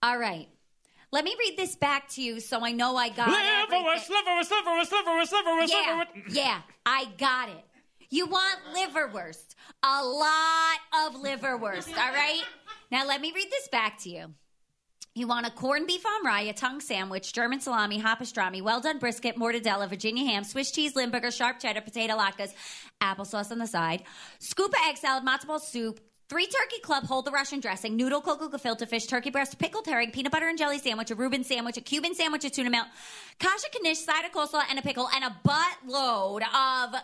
[0.02, 0.48] All right.
[1.12, 3.70] Let me read this back to you so I know I got it.
[3.70, 6.22] Liverwurst, liverwurst, liverwurst, liverwurst, liverwurst, Yeah, liverwurst.
[6.34, 7.64] yeah, I got it.
[8.08, 9.54] You want liverwurst.
[9.82, 12.42] A lot of liverwurst, all right?
[12.90, 14.34] Now let me read this back to you.
[15.14, 18.80] You want a corned beef on rye, a tongue sandwich, German salami, hot pastrami, well
[18.80, 22.54] done brisket, mortadella, Virginia ham, Swiss cheese, Limburger, sharp cheddar, potato latkes,
[23.02, 24.04] applesauce on the side,
[24.38, 26.00] scoop of egg salad, matzo ball soup,
[26.32, 30.10] three turkey club, hold the Russian dressing, noodle kugel gefilte fish, turkey breast, pickled herring,
[30.10, 32.86] peanut butter and jelly sandwich, a Reuben sandwich, a Cuban sandwich, a tuna melt,
[33.38, 36.94] kasha knish, side of coleslaw, and a pickle, and a buttload of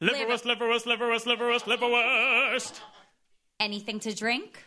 [0.00, 2.80] Liverwurst, liverwurst, liverwurst, liverwurst, liverwurst.
[3.58, 4.62] anything to drink.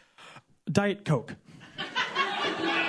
[0.69, 1.36] Diet Coke.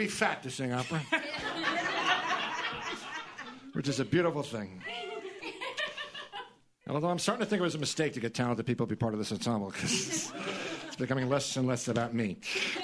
[0.00, 0.98] be fat to sing opera,
[3.74, 4.82] which is a beautiful thing.
[6.88, 8.96] Although I'm starting to think it was a mistake to get talented people to be
[8.96, 10.32] part of this ensemble because
[10.86, 12.38] it's becoming less and less about me.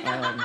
[0.04, 0.44] Um,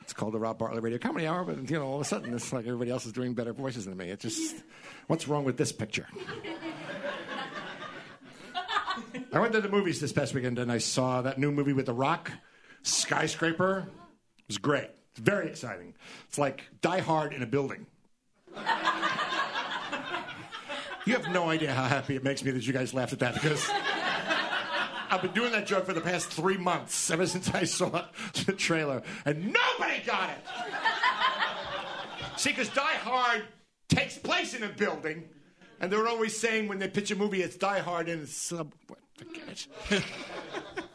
[0.00, 2.34] it's called the Rob Bartlett Radio Comedy Hour, but you know, all of a sudden,
[2.34, 4.10] it's like everybody else is doing better voices than me.
[4.10, 4.56] It just,
[5.06, 6.08] what's wrong with this picture?
[9.32, 11.86] I went to the movies this past weekend and I saw that new movie with
[11.86, 12.32] The Rock,
[12.82, 13.86] Skyscraper.
[14.50, 14.90] Was great.
[15.12, 15.94] It's very exciting.
[16.26, 17.86] It's like Die Hard in a building.
[21.06, 23.34] You have no idea how happy it makes me that you guys laughed at that
[23.34, 23.70] because
[25.08, 28.06] I've been doing that joke for the past three months, ever since I saw
[28.44, 30.44] the trailer, and nobody got it.
[32.36, 33.44] See, because Die Hard
[33.88, 35.28] takes place in a building,
[35.80, 38.74] and they're always saying when they pitch a movie, it's Die Hard in a sub.
[39.16, 40.02] Forget it.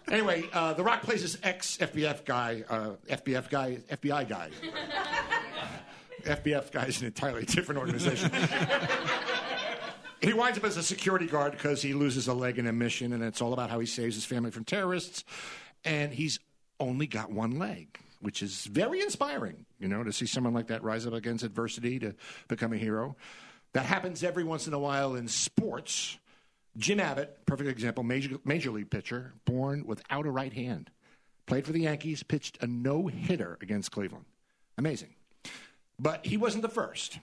[0.09, 4.49] Anyway, uh, The Rock plays this ex FBF guy, uh, FBF guy, FBI guy.
[6.23, 8.31] FBF guy is an entirely different organization.
[10.21, 13.13] He winds up as a security guard because he loses a leg in a mission,
[13.13, 15.23] and it's all about how he saves his family from terrorists.
[15.83, 16.39] And he's
[16.79, 20.83] only got one leg, which is very inspiring, you know, to see someone like that
[20.83, 22.15] rise up against adversity to
[22.47, 23.15] become a hero.
[23.73, 26.17] That happens every once in a while in sports.
[26.77, 30.89] Jim Abbott, perfect example, major, major league pitcher, born without a right hand.
[31.45, 34.25] Played for the Yankees, pitched a no hitter against Cleveland.
[34.77, 35.13] Amazing.
[35.99, 37.19] But he wasn't the first.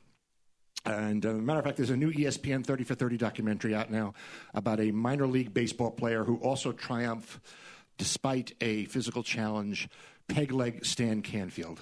[0.87, 4.15] And uh, matter of fact, there's a new ESPN 30 for 30 documentary out now
[4.55, 7.39] about a minor league baseball player who also triumphed
[7.99, 9.89] despite a physical challenge,
[10.29, 11.79] peg leg Stan Canfield.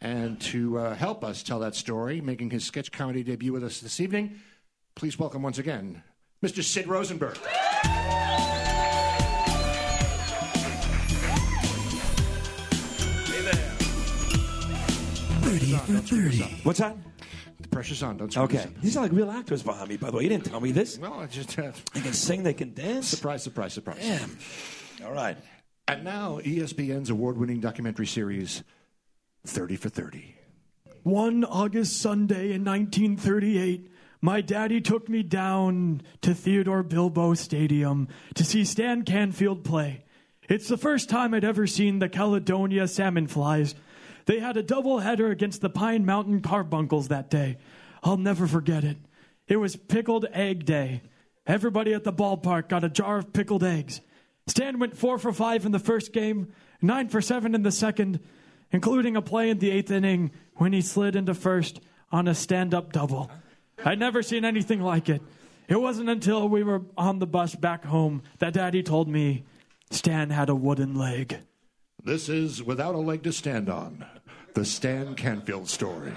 [0.00, 3.80] And to uh, help us tell that story, making his sketch comedy debut with us
[3.80, 4.40] this evening,
[4.96, 6.02] please welcome once again
[6.42, 6.62] Mr.
[6.62, 7.38] Sid Rosenberg.
[16.62, 16.96] What's that?
[17.60, 18.16] The pressure's on.
[18.16, 18.56] Don't screw Okay.
[18.58, 18.80] this up.
[18.80, 20.22] These are like real actors behind me, by the way.
[20.22, 20.98] You didn't tell me this.
[20.98, 23.08] Well, I just uh, They can sing, they can dance.
[23.08, 23.98] surprise, surprise, surprise.
[24.00, 24.36] Damn.
[25.04, 25.36] All right.
[25.88, 28.62] And now ESPN's award-winning documentary series,
[29.46, 30.36] Thirty for Thirty.
[31.02, 33.90] One August Sunday in 1938,
[34.22, 40.04] my daddy took me down to Theodore Bilbo Stadium to see Stan Canfield play.
[40.48, 43.74] It's the first time I'd ever seen the Caledonia salmon flies.
[44.26, 47.58] They had a doubleheader against the Pine Mountain Carbuncles that day.
[48.04, 48.96] I'll never forget it.
[49.48, 51.02] It was pickled egg day.
[51.44, 54.00] Everybody at the ballpark got a jar of pickled eggs.
[54.46, 58.20] Stan went four for five in the first game, nine for seven in the second,
[58.70, 61.80] including a play in the eighth inning when he slid into first
[62.12, 63.28] on a stand up double.
[63.84, 65.22] I'd never seen anything like it.
[65.68, 69.44] It wasn't until we were on the bus back home that Daddy told me
[69.90, 71.38] Stan had a wooden leg.
[72.04, 74.04] This is Without a Leg to Stand On,
[74.54, 76.12] the Stan Canfield story.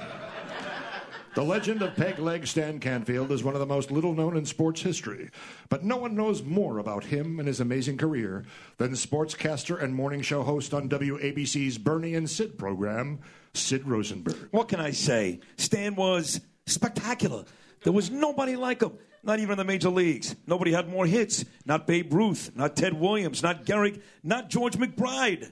[1.35, 4.45] The legend of peg leg Stan Canfield is one of the most little known in
[4.45, 5.29] sports history,
[5.67, 8.45] but no one knows more about him and his amazing career
[8.77, 13.19] than sportscaster and morning show host on WABC's Bernie and Sid program,
[13.53, 14.47] Sid Rosenberg.
[14.51, 15.41] What can I say?
[15.57, 17.45] Stan was spectacular.
[17.83, 18.97] There was nobody like him.
[19.23, 20.35] Not even in the major leagues.
[20.45, 21.45] Nobody had more hits.
[21.65, 22.51] Not Babe Ruth.
[22.55, 23.41] Not Ted Williams.
[23.41, 24.01] Not Gehrig.
[24.23, 25.51] Not George McBride.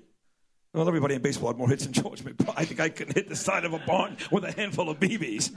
[0.74, 2.54] Well, everybody in baseball had more hits than George McBride.
[2.56, 5.56] I think I could hit the side of a barn with a handful of BBs.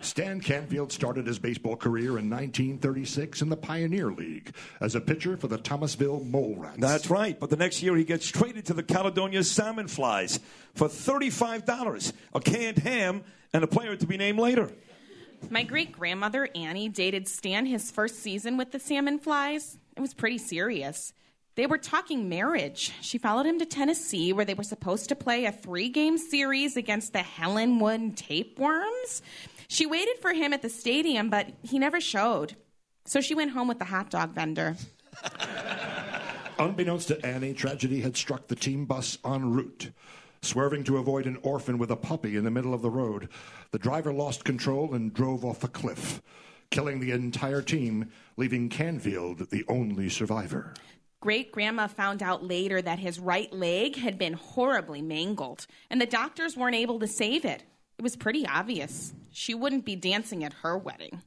[0.00, 5.36] Stan Canfield started his baseball career in 1936 in the Pioneer League as a pitcher
[5.36, 6.78] for the Thomasville Mole Rats.
[6.78, 7.38] That's right.
[7.38, 10.40] But the next year, he gets traded to the Caledonia Salmon Flies
[10.74, 14.70] for $35, a canned ham, and a player to be named later.
[15.50, 19.78] My great grandmother Annie dated Stan his first season with the Salmon Flies.
[19.96, 21.12] It was pretty serious.
[21.56, 22.92] They were talking marriage.
[23.00, 26.76] She followed him to Tennessee, where they were supposed to play a three game series
[26.76, 29.22] against the Helenwood Tapeworms.
[29.68, 32.56] She waited for him at the stadium, but he never showed.
[33.04, 34.76] So she went home with the hot dog vendor.
[36.58, 39.90] Unbeknownst to Annie, tragedy had struck the team bus en route.
[40.42, 43.28] Swerving to avoid an orphan with a puppy in the middle of the road,
[43.70, 46.22] the driver lost control and drove off a cliff,
[46.70, 50.74] killing the entire team, leaving Canfield the only survivor.
[51.20, 56.06] Great grandma found out later that his right leg had been horribly mangled, and the
[56.06, 57.64] doctors weren't able to save it.
[57.98, 59.14] It was pretty obvious.
[59.30, 61.22] She wouldn't be dancing at her wedding.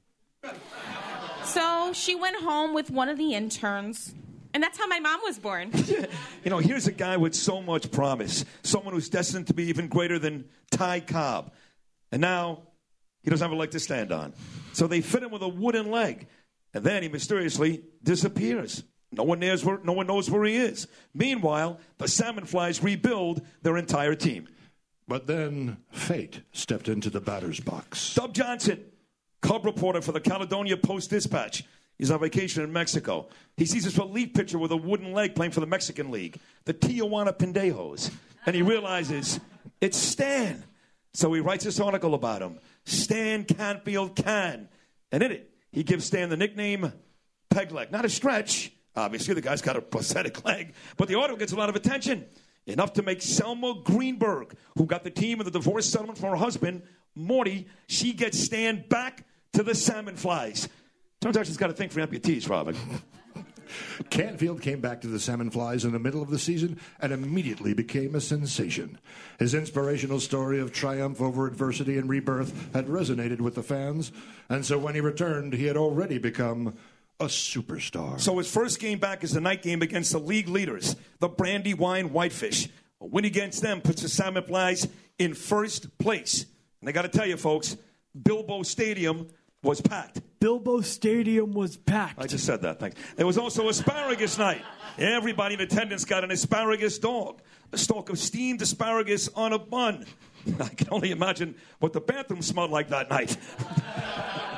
[1.44, 4.14] So she went home with one of the interns,
[4.54, 5.72] and that's how my mom was born.
[6.44, 9.90] You know, here's a guy with so much promise, someone who's destined to be even
[9.90, 11.52] greater than Ty Cobb.
[12.10, 12.62] And now
[13.22, 14.34] he doesn't have a leg to stand on.
[14.72, 16.28] So they fit him with a wooden leg.
[16.74, 18.82] And then he mysteriously disappears.
[19.12, 20.88] No one, knows where, no one knows where he is.
[21.14, 24.48] Meanwhile, the Salmon Flies rebuild their entire team.
[25.08, 28.14] But then fate stepped into the batter's box.
[28.14, 28.84] Dub Johnson,
[29.42, 31.64] Cub reporter for the Caledonia Post Dispatch.
[31.98, 33.28] He's on vacation in Mexico.
[33.56, 36.74] He sees this relief pitcher with a wooden leg playing for the Mexican League, the
[36.74, 38.12] Tijuana Pendejos.
[38.46, 39.40] And he realizes
[39.82, 40.64] it's Stan.
[41.14, 44.70] So he writes this article about him Stan Canfield Can.
[45.12, 46.92] And in it, he gives Stan the nickname
[47.50, 47.92] Peg Leg.
[47.92, 48.72] Not a stretch.
[48.96, 50.74] Obviously, the guy's got a prosthetic leg.
[50.98, 52.26] But the article gets a lot of attention.
[52.68, 56.36] Enough to make Selma Greenberg, who got the team in the divorce settlement from her
[56.36, 56.84] husband,
[57.16, 60.68] Morty, she gets Stan back to the Salmon Flies.
[61.22, 62.76] Turns out she's got a thing for amputees, Robin.
[64.10, 67.74] Canfield came back to the Salmon Flies in the middle of the season and immediately
[67.74, 68.98] became a sensation.
[69.40, 74.12] His inspirational story of triumph over adversity and rebirth had resonated with the fans,
[74.50, 76.76] and so when he returned, he had already become
[77.20, 78.20] a superstar.
[78.20, 82.12] So his first game back is the night game against the league leaders, the Brandywine
[82.12, 82.70] Whitefish.
[83.02, 84.88] A win against them puts the Salmon Flies
[85.18, 86.46] in first place.
[86.82, 87.78] And I got to tell you, folks,
[88.20, 89.28] Bilbo Stadium
[89.64, 90.22] was packed.
[90.40, 92.20] Bilbo Stadium was packed.
[92.20, 92.80] I just said that.
[92.80, 93.00] Thanks.
[93.16, 94.62] There was also asparagus night.
[94.98, 97.42] Everybody in attendance got an asparagus dog,
[97.72, 100.06] a stalk of steamed asparagus on a bun.
[100.60, 103.38] I can only imagine what the bathroom smelled like that night.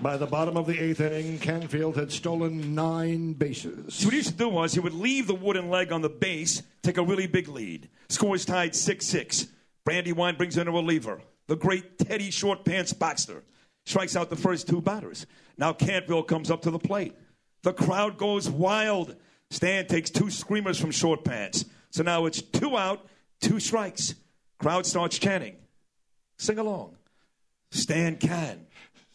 [0.00, 3.94] By the bottom of the eighth inning, Canfield had stolen nine bases.
[3.94, 6.08] So what he used to do was he would leave the wooden leg on the
[6.08, 7.88] base, take a really big lead.
[8.08, 9.48] Scores tied 6 6.
[9.84, 13.42] Brandywine brings in a reliever, the great Teddy Short Pants Baxter.
[13.86, 15.26] Strikes out the first two batters.
[15.56, 17.16] Now Canfield comes up to the plate.
[17.62, 19.16] The crowd goes wild.
[19.50, 21.64] Stan takes two screamers from Short Pants.
[21.90, 23.04] So now it's two out,
[23.40, 24.14] two strikes.
[24.58, 25.56] Crowd starts chanting.
[26.36, 26.96] Sing along.
[27.72, 28.67] Stan can.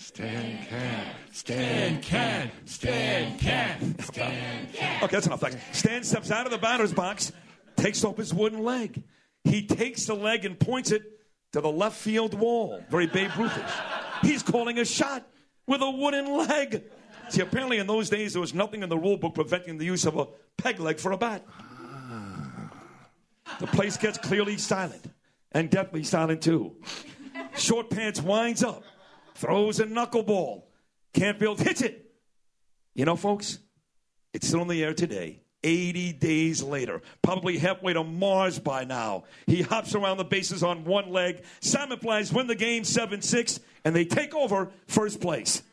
[0.03, 1.05] Stan can.
[1.31, 2.51] Stan can.
[2.65, 3.99] Stan can.
[3.99, 5.03] Stan can.
[5.03, 5.39] Okay, that's enough.
[5.39, 5.55] Thanks.
[5.71, 7.31] Stan steps out of the batter's box,
[7.77, 9.01] takes off his wooden leg.
[9.45, 11.03] He takes the leg and points it
[11.53, 12.83] to the left field wall.
[12.89, 13.71] Very Babe Ruthish.
[14.23, 15.25] He's calling a shot
[15.67, 16.83] with a wooden leg.
[17.29, 20.05] See, apparently in those days there was nothing in the rule book preventing the use
[20.05, 20.27] of a
[20.57, 21.45] peg leg for a bat.
[21.49, 22.71] Ah.
[23.61, 25.05] The place gets clearly silent,
[25.53, 26.75] and deathly silent too.
[27.55, 28.83] Short pants winds up,
[29.35, 30.63] throws a knuckleball.
[31.13, 32.11] Canfield hits it.
[32.93, 33.59] You know, folks,
[34.33, 35.41] it's still in the air today.
[35.63, 39.23] 80 days later, probably halfway to Mars by now.
[39.47, 41.43] He hops around the bases on one leg.
[41.61, 45.63] Salmon Flies win the game 7 6, and they take over first place.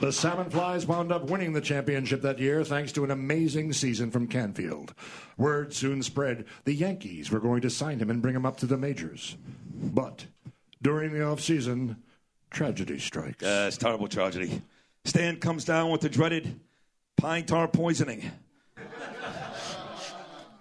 [0.00, 4.10] The Salmon Flies wound up winning the championship that year thanks to an amazing season
[4.10, 4.94] from Canfield.
[5.36, 8.66] Word soon spread the Yankees were going to sign him and bring him up to
[8.66, 9.36] the majors.
[9.80, 10.26] But
[10.82, 11.96] during the offseason,
[12.50, 13.42] tragedy strikes.
[13.42, 14.60] Uh, it's terrible tragedy.
[15.04, 16.60] Stan comes down with the dreaded
[17.16, 18.30] pine tar poisoning.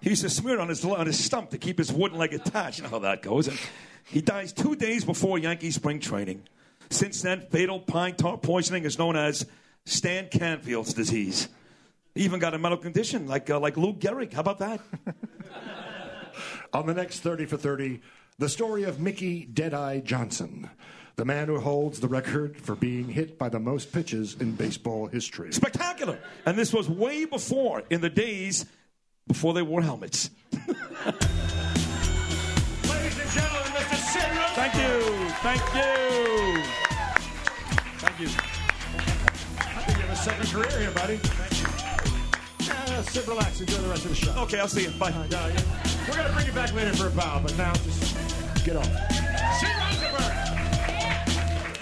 [0.02, 2.34] He used to smear it on his, on his stump to keep his wooden leg
[2.34, 2.78] attached.
[2.78, 3.50] You know how that goes.
[3.50, 3.60] And
[4.06, 6.44] he dies two days before Yankee spring training.
[6.90, 9.46] Since then, fatal pine tar poisoning is known as
[9.86, 11.50] Stan Canfield's disease.
[12.16, 14.34] He even got a medical condition like, uh, like Lou Gehrig.
[14.34, 14.80] How about that?
[16.74, 18.02] On the next 30 for 30,
[18.40, 20.70] the story of Mickey Deadeye Johnson,
[21.18, 25.08] the man who holds the record for being hit by the most pitches in baseball
[25.08, 25.52] history.
[25.52, 26.18] Spectacular.
[26.46, 28.66] And this was way before, in the days
[29.28, 30.30] before they wore helmets.
[30.54, 31.20] Ladies and
[33.30, 33.98] gentlemen, Mr.
[34.08, 34.56] Sid Rosenberg.
[34.56, 35.02] Thank you.
[35.42, 36.64] Thank you.
[38.00, 38.30] Thank you.
[39.60, 41.20] I think you have a second career here, buddy.
[42.62, 44.32] Yeah, sit, relax, enjoy the rest of the show.
[44.44, 44.92] Okay, I'll see you.
[44.92, 45.10] Bye.
[45.10, 45.52] Uh, yeah.
[46.08, 48.29] We're going to bring you back later for a bow, but now just
[48.70, 48.88] get off.
[49.82, 50.36] Rosenberg!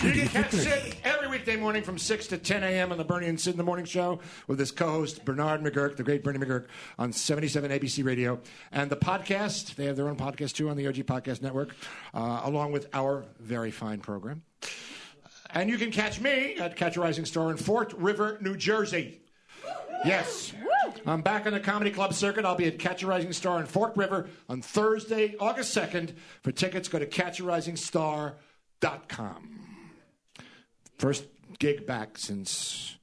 [0.03, 2.93] You can catch Sid every weekday morning from 6 to 10 a.m.
[2.93, 5.97] on the Bernie and Sid in the Morning Show with his co host, Bernard McGuirk,
[5.97, 6.67] the great Bernie McGuirk,
[6.97, 8.39] on 77 ABC Radio.
[8.71, 11.75] And the podcast, they have their own podcast too on the OG Podcast Network,
[12.13, 14.43] uh, along with our very fine program.
[15.49, 19.19] And you can catch me at Catch a Rising Star in Forked River, New Jersey.
[20.05, 20.53] Yes.
[21.05, 22.45] I'm back on the comedy club circuit.
[22.45, 26.13] I'll be at Catch a Rising Star in Fork River on Thursday, August 2nd.
[26.43, 29.59] For tickets, go to catcharisingstar.com.
[30.97, 31.25] First
[31.59, 32.97] gig back since,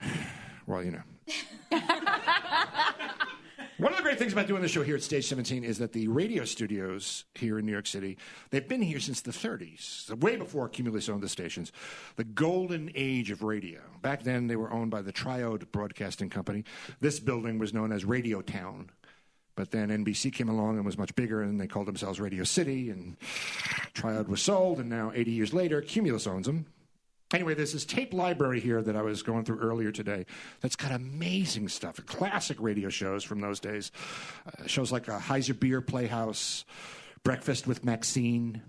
[0.66, 1.02] well, you know.
[3.78, 5.92] One of the great things about doing the show here at Stage 17 is that
[5.92, 8.16] the radio studios here in New York City,
[8.48, 11.72] they've been here since the 30s, way before Cumulus owned the stations.
[12.16, 13.80] The golden age of radio.
[14.00, 16.64] Back then, they were owned by the Triode Broadcasting Company.
[17.00, 18.88] This building was known as Radio Town.
[19.56, 22.88] But then NBC came along and was much bigger, and they called themselves Radio City,
[22.88, 23.18] and
[23.92, 26.64] Triode was sold, and now 80 years later, Cumulus owns them.
[27.32, 30.26] Anyway, there's this tape library here that I was going through earlier today
[30.60, 33.90] that's got amazing stuff, classic radio shows from those days.
[34.46, 36.64] Uh, shows like uh, Heiser Beer Playhouse,
[37.24, 38.62] Breakfast with Maxine,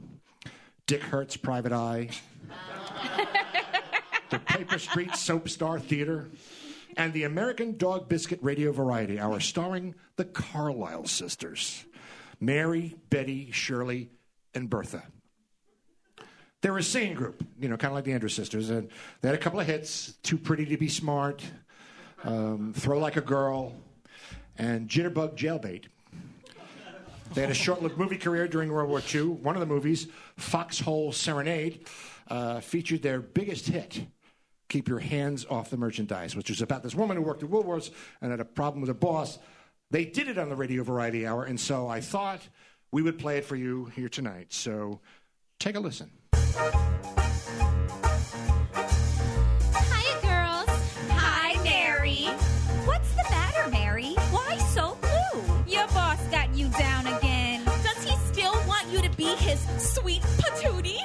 [0.87, 2.09] Dick Hertz Private Eye,
[4.31, 6.27] the Paper Street Soap Star Theater,
[6.95, 11.85] and the American Dog Biscuit Radio Variety Hour starring the Carlisle sisters
[12.39, 14.09] Mary, Betty, Shirley,
[14.55, 15.03] and Bertha.
[16.61, 18.89] They were a singing group, you know, kind of like the Andrews Sisters, and
[19.21, 21.43] they had a couple of hits: "Too Pretty to Be Smart,"
[22.23, 23.75] um, "Throw Like a Girl,"
[24.57, 25.85] and "Jitterbug Jailbait."
[27.33, 29.23] They had a short-lived movie career during World War II.
[29.23, 31.85] One of the movies, Foxhole Serenade,
[32.29, 34.07] uh, featured their biggest hit,
[34.69, 37.91] "Keep Your Hands Off the Merchandise," which was about this woman who worked at Woolworths
[38.21, 39.37] and had a problem with her boss.
[39.91, 42.41] They did it on the Radio Variety Hour, and so I thought
[42.91, 44.53] we would play it for you here tonight.
[44.53, 45.01] So
[45.59, 46.09] take a listen.
[46.57, 46.73] Hiya,
[50.23, 50.69] girls.
[51.11, 52.25] Hi, Mary.
[52.85, 54.15] What's the matter, Mary?
[54.31, 55.43] Why so blue?
[55.67, 57.63] Your boss got you down again.
[57.83, 60.97] Does he still want you to be his sweet patootie?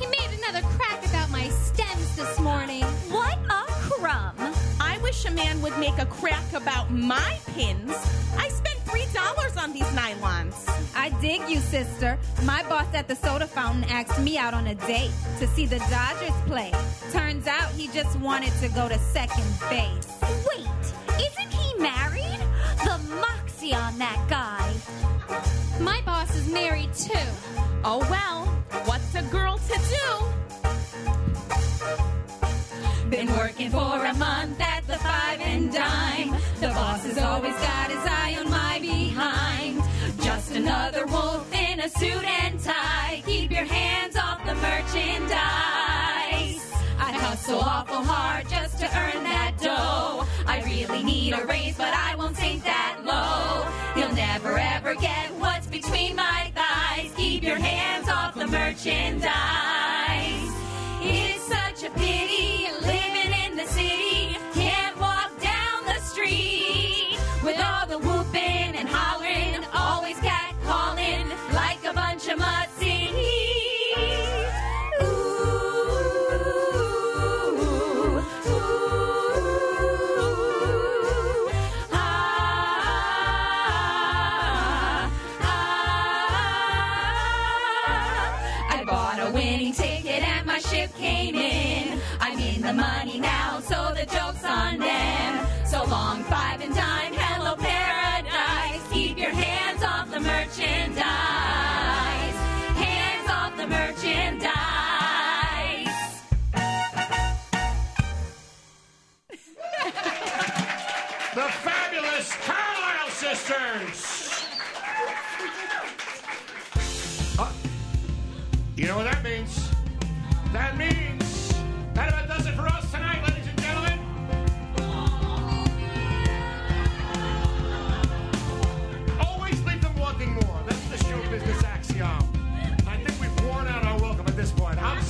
[0.00, 2.84] He made another crack about my stems this morning.
[3.10, 4.34] What a crumb.
[4.80, 7.92] I wish a man would make a crack about my pins.
[8.38, 10.68] I spent three dollars on these nylons.
[10.94, 12.18] I dig you, sister.
[12.42, 15.78] My boss at the soda fountain asked me out on a date to see the
[15.90, 16.72] Dodgers play.
[17.12, 20.08] Turns out he just wanted to go to second base.
[20.48, 20.66] Wait,
[21.20, 22.40] isn't he married?
[22.84, 24.72] The moxie on that guy.
[25.80, 27.28] My boss is married too.
[27.84, 28.46] Oh well,
[28.86, 30.26] what's a girl to do?
[33.08, 36.30] Been working for a month at the five and dime.
[36.60, 38.79] The boss has always got his eye on my
[40.50, 43.22] just another wolf in a suit and tie.
[43.24, 45.30] Keep your hands off the merchandise.
[46.98, 50.26] I hustle awful hard just to earn that dough.
[50.46, 54.00] I really need a raise, but I won't sink that low.
[54.00, 57.12] You'll never ever get what's between my thighs.
[57.16, 59.89] Keep your hands off the merchandise.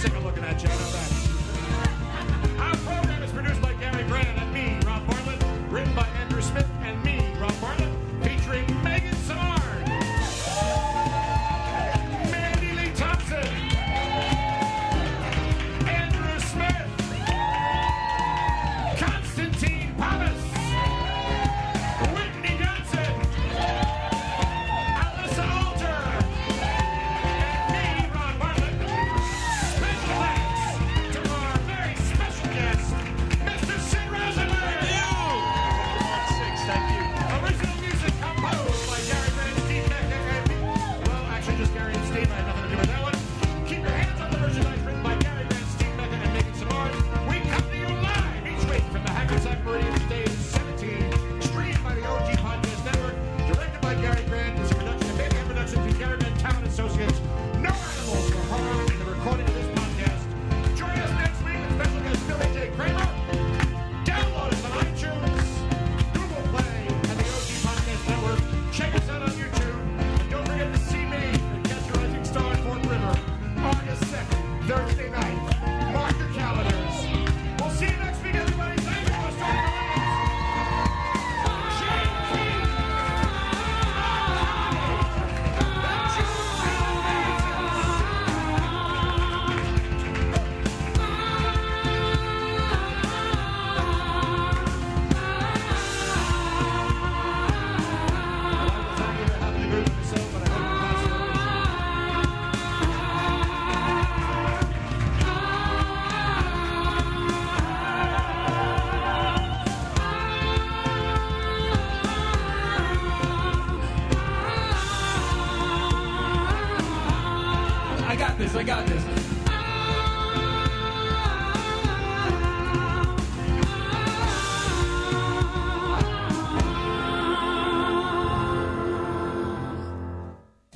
[0.02, 1.19] Let's take a look at that, I'm.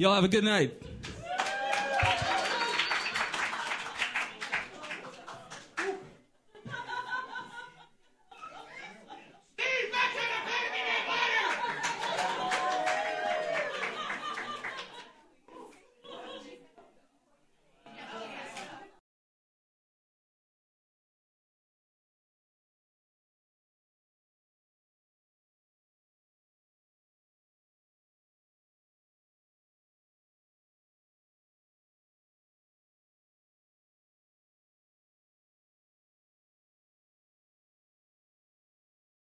[0.05, 0.84] Y'all have a good night.